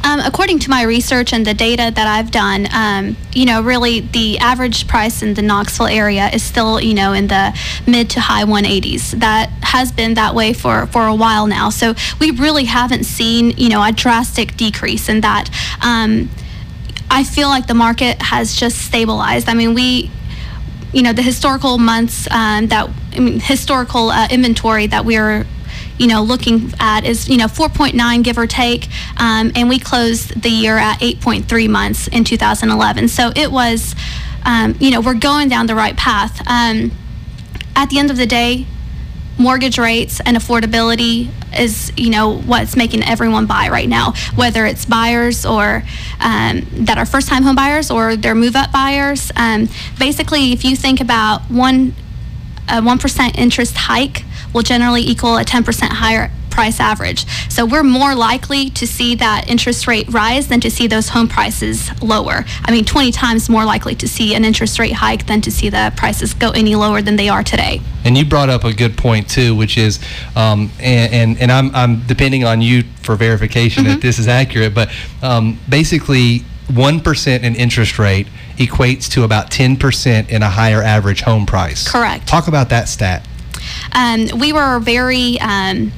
[0.04, 4.00] Um, according to my research and the data that I've done, um, you know, really
[4.00, 8.20] the average price in the Knoxville area is still, you know, in the mid to
[8.20, 9.12] high 180s.
[9.20, 11.70] That has been that way for, for a while now.
[11.70, 15.50] So we really haven't seen, you know, a drastic decrease in that.
[15.82, 16.30] Um,
[17.10, 19.48] I feel like the market has just stabilized.
[19.48, 20.10] I mean, we,
[20.92, 25.46] you know, the historical months um, that, I mean, historical uh, inventory that we're
[25.98, 28.88] you know, looking at is, you know, 4.9 give or take.
[29.18, 33.08] Um, and we closed the year at 8.3 months in 2011.
[33.08, 33.94] So it was,
[34.44, 36.40] um, you know, we're going down the right path.
[36.46, 36.92] Um,
[37.74, 38.66] at the end of the day,
[39.38, 41.28] mortgage rates and affordability
[41.58, 45.82] is you know what's making everyone buy right now whether it's buyers or
[46.20, 49.68] um, that are first time home buyers or they're move up buyers um,
[49.98, 51.94] basically if you think about one
[52.68, 54.24] a 1% interest hike
[54.56, 57.26] will generally equal a 10% higher price average.
[57.50, 61.28] So we're more likely to see that interest rate rise than to see those home
[61.28, 62.46] prices lower.
[62.64, 65.68] I mean, 20 times more likely to see an interest rate hike than to see
[65.68, 67.82] the prices go any lower than they are today.
[68.06, 70.00] And you brought up a good point too, which is,
[70.34, 74.74] um, and, and and I'm I'm depending on you for verification that this is accurate,
[74.74, 74.90] but
[75.22, 76.44] um, basically.
[76.66, 78.26] 1% in interest rate
[78.56, 81.86] equates to about 10% in a higher average home price.
[81.88, 82.26] Correct.
[82.26, 83.24] Talk about that stat.
[83.92, 85.38] Um, we were very.
[85.40, 85.92] Um,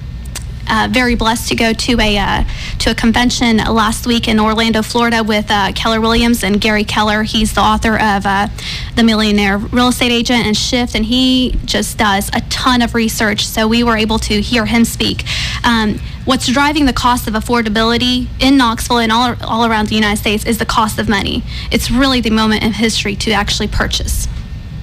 [0.71, 2.45] uh, very blessed to go to a uh,
[2.79, 7.23] to a convention last week in Orlando, Florida, with uh, Keller Williams and Gary Keller.
[7.23, 8.49] He's the author of uh,
[8.95, 13.47] The Millionaire Real Estate Agent and Shift, and he just does a ton of research.
[13.47, 15.25] So we were able to hear him speak.
[15.65, 20.19] Um, what's driving the cost of affordability in Knoxville and all, all around the United
[20.19, 21.43] States is the cost of money.
[21.71, 24.29] It's really the moment in history to actually purchase.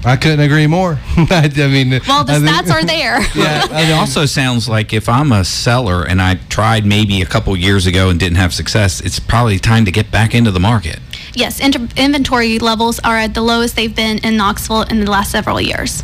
[0.05, 0.99] I couldn't agree more.
[1.17, 3.21] I mean, Well, the I think- stats are there.
[3.35, 7.55] yeah, it also sounds like if I'm a seller and I tried maybe a couple
[7.57, 10.99] years ago and didn't have success, it's probably time to get back into the market.
[11.33, 15.31] Yes, inter- inventory levels are at the lowest they've been in Knoxville in the last
[15.31, 16.03] several years.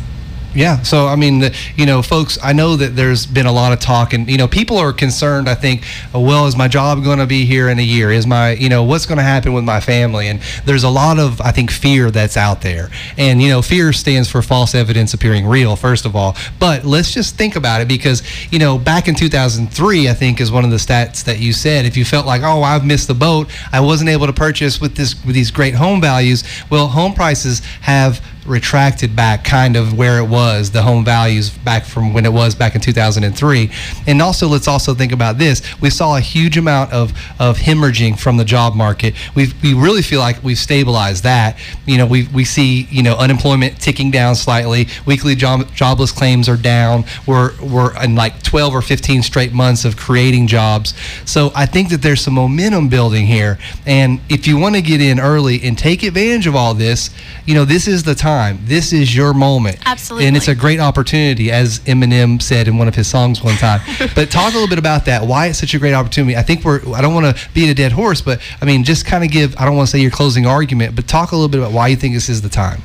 [0.54, 0.82] Yeah.
[0.82, 3.80] So, I mean, the, you know, folks, I know that there's been a lot of
[3.80, 7.18] talk, and, you know, people are concerned, I think, oh, well, is my job going
[7.18, 8.10] to be here in a year?
[8.10, 10.28] Is my, you know, what's going to happen with my family?
[10.28, 12.90] And there's a lot of, I think, fear that's out there.
[13.16, 16.36] And, you know, fear stands for false evidence appearing real, first of all.
[16.58, 18.22] But let's just think about it because,
[18.52, 21.86] you know, back in 2003, I think, is one of the stats that you said.
[21.86, 24.96] If you felt like, oh, I've missed the boat, I wasn't able to purchase with
[24.96, 26.44] this with these great home values.
[26.70, 31.84] Well, home prices have retracted back kind of where it was the home values back
[31.84, 33.70] from when it was back in 2003
[34.06, 35.62] and also let's also think about this.
[35.80, 39.14] We saw a huge amount of of hemorrhaging from the job market.
[39.34, 41.58] We we really feel like we've stabilized that.
[41.86, 44.88] You know we we see you know unemployment ticking down slightly.
[45.06, 47.04] Weekly job, jobless claims are down.
[47.26, 50.94] We're we're in like 12 or 15 straight months of creating jobs.
[51.24, 53.58] So i think that there's some momentum building here.
[53.86, 57.10] And if you want to get in early and take advantage of all this
[57.46, 58.58] you know this is the time time.
[58.64, 59.78] This is your moment.
[59.84, 60.26] Absolutely.
[60.26, 63.80] And it's a great opportunity, as Eminem said in one of his songs one time.
[64.14, 65.26] but talk a little bit about that.
[65.26, 66.36] Why it's such a great opportunity.
[66.36, 66.80] I think we're.
[66.94, 69.54] I don't want to beat a dead horse, but I mean, just kind of give.
[69.58, 71.88] I don't want to say your closing argument, but talk a little bit about why
[71.88, 72.82] you think this is the time.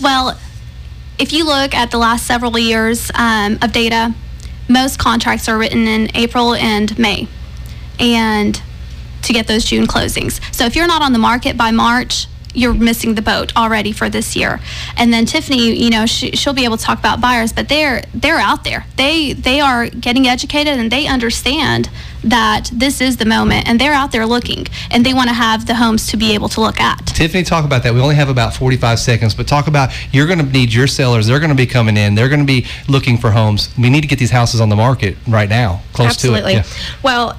[0.00, 0.38] Well,
[1.18, 4.14] if you look at the last several years um, of data,
[4.68, 7.26] most contracts are written in April and May,
[7.98, 8.62] and
[9.22, 10.40] to get those June closings.
[10.54, 14.08] So if you're not on the market by March, you're missing the boat already for
[14.08, 14.60] this year.
[14.96, 18.02] And then Tiffany, you know, she, she'll be able to talk about buyers, but they're
[18.14, 18.86] they're out there.
[18.96, 21.90] They they are getting educated and they understand
[22.24, 25.66] that this is the moment and they're out there looking and they want to have
[25.66, 26.98] the homes to be able to look at.
[27.06, 27.94] Tiffany, talk about that.
[27.94, 31.26] We only have about 45 seconds, but talk about you're going to need your sellers.
[31.26, 32.14] They're going to be coming in.
[32.14, 33.72] They're going to be looking for homes.
[33.78, 36.54] We need to get these houses on the market right now, close Absolutely.
[36.54, 36.60] to it.
[36.60, 37.02] Absolutely.
[37.02, 37.38] Well,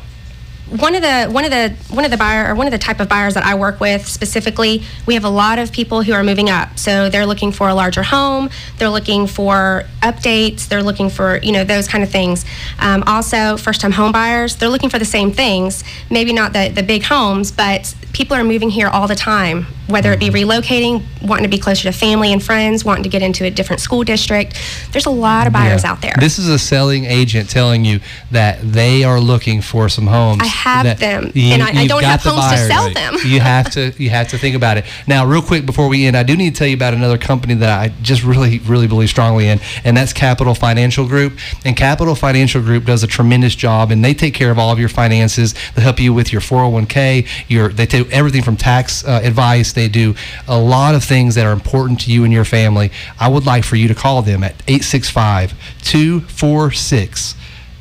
[0.70, 3.00] one of the one of the one of the buyer or one of the type
[3.00, 6.24] of buyers that I work with specifically, we have a lot of people who are
[6.24, 6.78] moving up.
[6.78, 8.50] So they're looking for a larger home.
[8.78, 10.68] They're looking for updates.
[10.68, 12.46] They're looking for you know those kind of things.
[12.80, 15.84] Um, also, first time home buyers, they're looking for the same things.
[16.10, 19.66] Maybe not the the big homes, but people are moving here all the time.
[19.88, 23.24] Whether it be relocating, wanting to be closer to family and friends, wanting to get
[23.24, 24.56] into a different school district.
[24.92, 25.92] There's a lot of buyers Yeah.
[25.92, 26.14] out there.
[26.20, 28.00] This is a selling agent telling you
[28.30, 30.42] that they are looking for some homes.
[30.44, 33.18] I have them, and I- I don't have homes to sell them.
[33.26, 34.86] you have to you have to think about it.
[35.08, 37.56] Now, real quick before we end, I do need to tell you about another company
[37.56, 41.34] that I just really really believe strongly in, and that's Capital Financial Group.
[41.66, 44.78] And Capital Financial Group does a tremendous job, and they take care of all of
[44.78, 45.56] your finances.
[45.74, 47.26] They help you with your 401k.
[47.48, 49.74] Your they everything from tax uh, advice.
[49.74, 50.16] They do
[50.48, 52.92] a lot of things that are important to you and your family.
[53.20, 57.36] I would like for you to call them at 865 246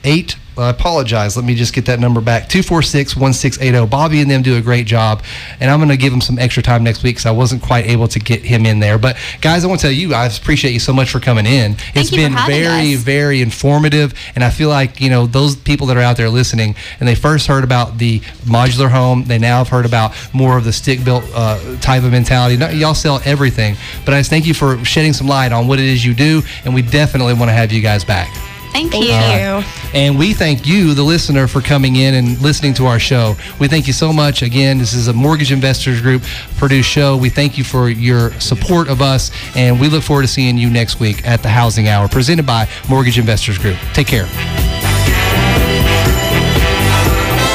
[0.04, 1.36] 8 I apologize.
[1.36, 2.48] Let me just get that number back.
[2.48, 3.86] 246 1680.
[3.88, 5.22] Bobby and them do a great job.
[5.60, 7.86] And I'm going to give him some extra time next week because I wasn't quite
[7.86, 8.98] able to get him in there.
[8.98, 11.76] But, guys, I want to tell you, I appreciate you so much for coming in.
[11.94, 13.00] it's been very, us.
[13.00, 14.14] very informative.
[14.34, 17.14] And I feel like, you know, those people that are out there listening and they
[17.14, 21.04] first heard about the modular home, they now have heard about more of the stick
[21.04, 22.56] built uh, type of mentality.
[22.76, 23.76] Y'all sell everything.
[24.04, 26.42] But I just thank you for shedding some light on what it is you do.
[26.64, 28.47] And we definitely want to have you guys back.
[28.72, 29.10] Thank, Thank you.
[29.10, 29.64] you.
[29.98, 33.36] And we thank you, the listener, for coming in and listening to our show.
[33.58, 34.42] We thank you so much.
[34.42, 36.22] Again, this is a Mortgage Investors Group
[36.58, 37.16] produced show.
[37.16, 40.70] We thank you for your support of us, and we look forward to seeing you
[40.70, 43.76] next week at the Housing Hour, presented by Mortgage Investors Group.
[43.94, 44.26] Take care.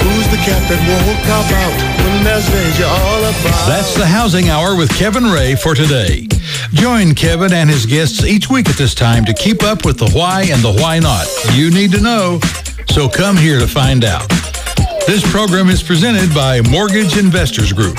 [0.03, 1.92] Who's the cat that won't cop out
[3.67, 6.27] That's the Housing Hour with Kevin Ray for today.
[6.73, 10.09] Join Kevin and his guests each week at this time to keep up with the
[10.11, 11.27] why and the why not.
[11.53, 12.39] You need to know,
[12.89, 14.27] so come here to find out.
[15.05, 17.97] This program is presented by Mortgage Investors Group,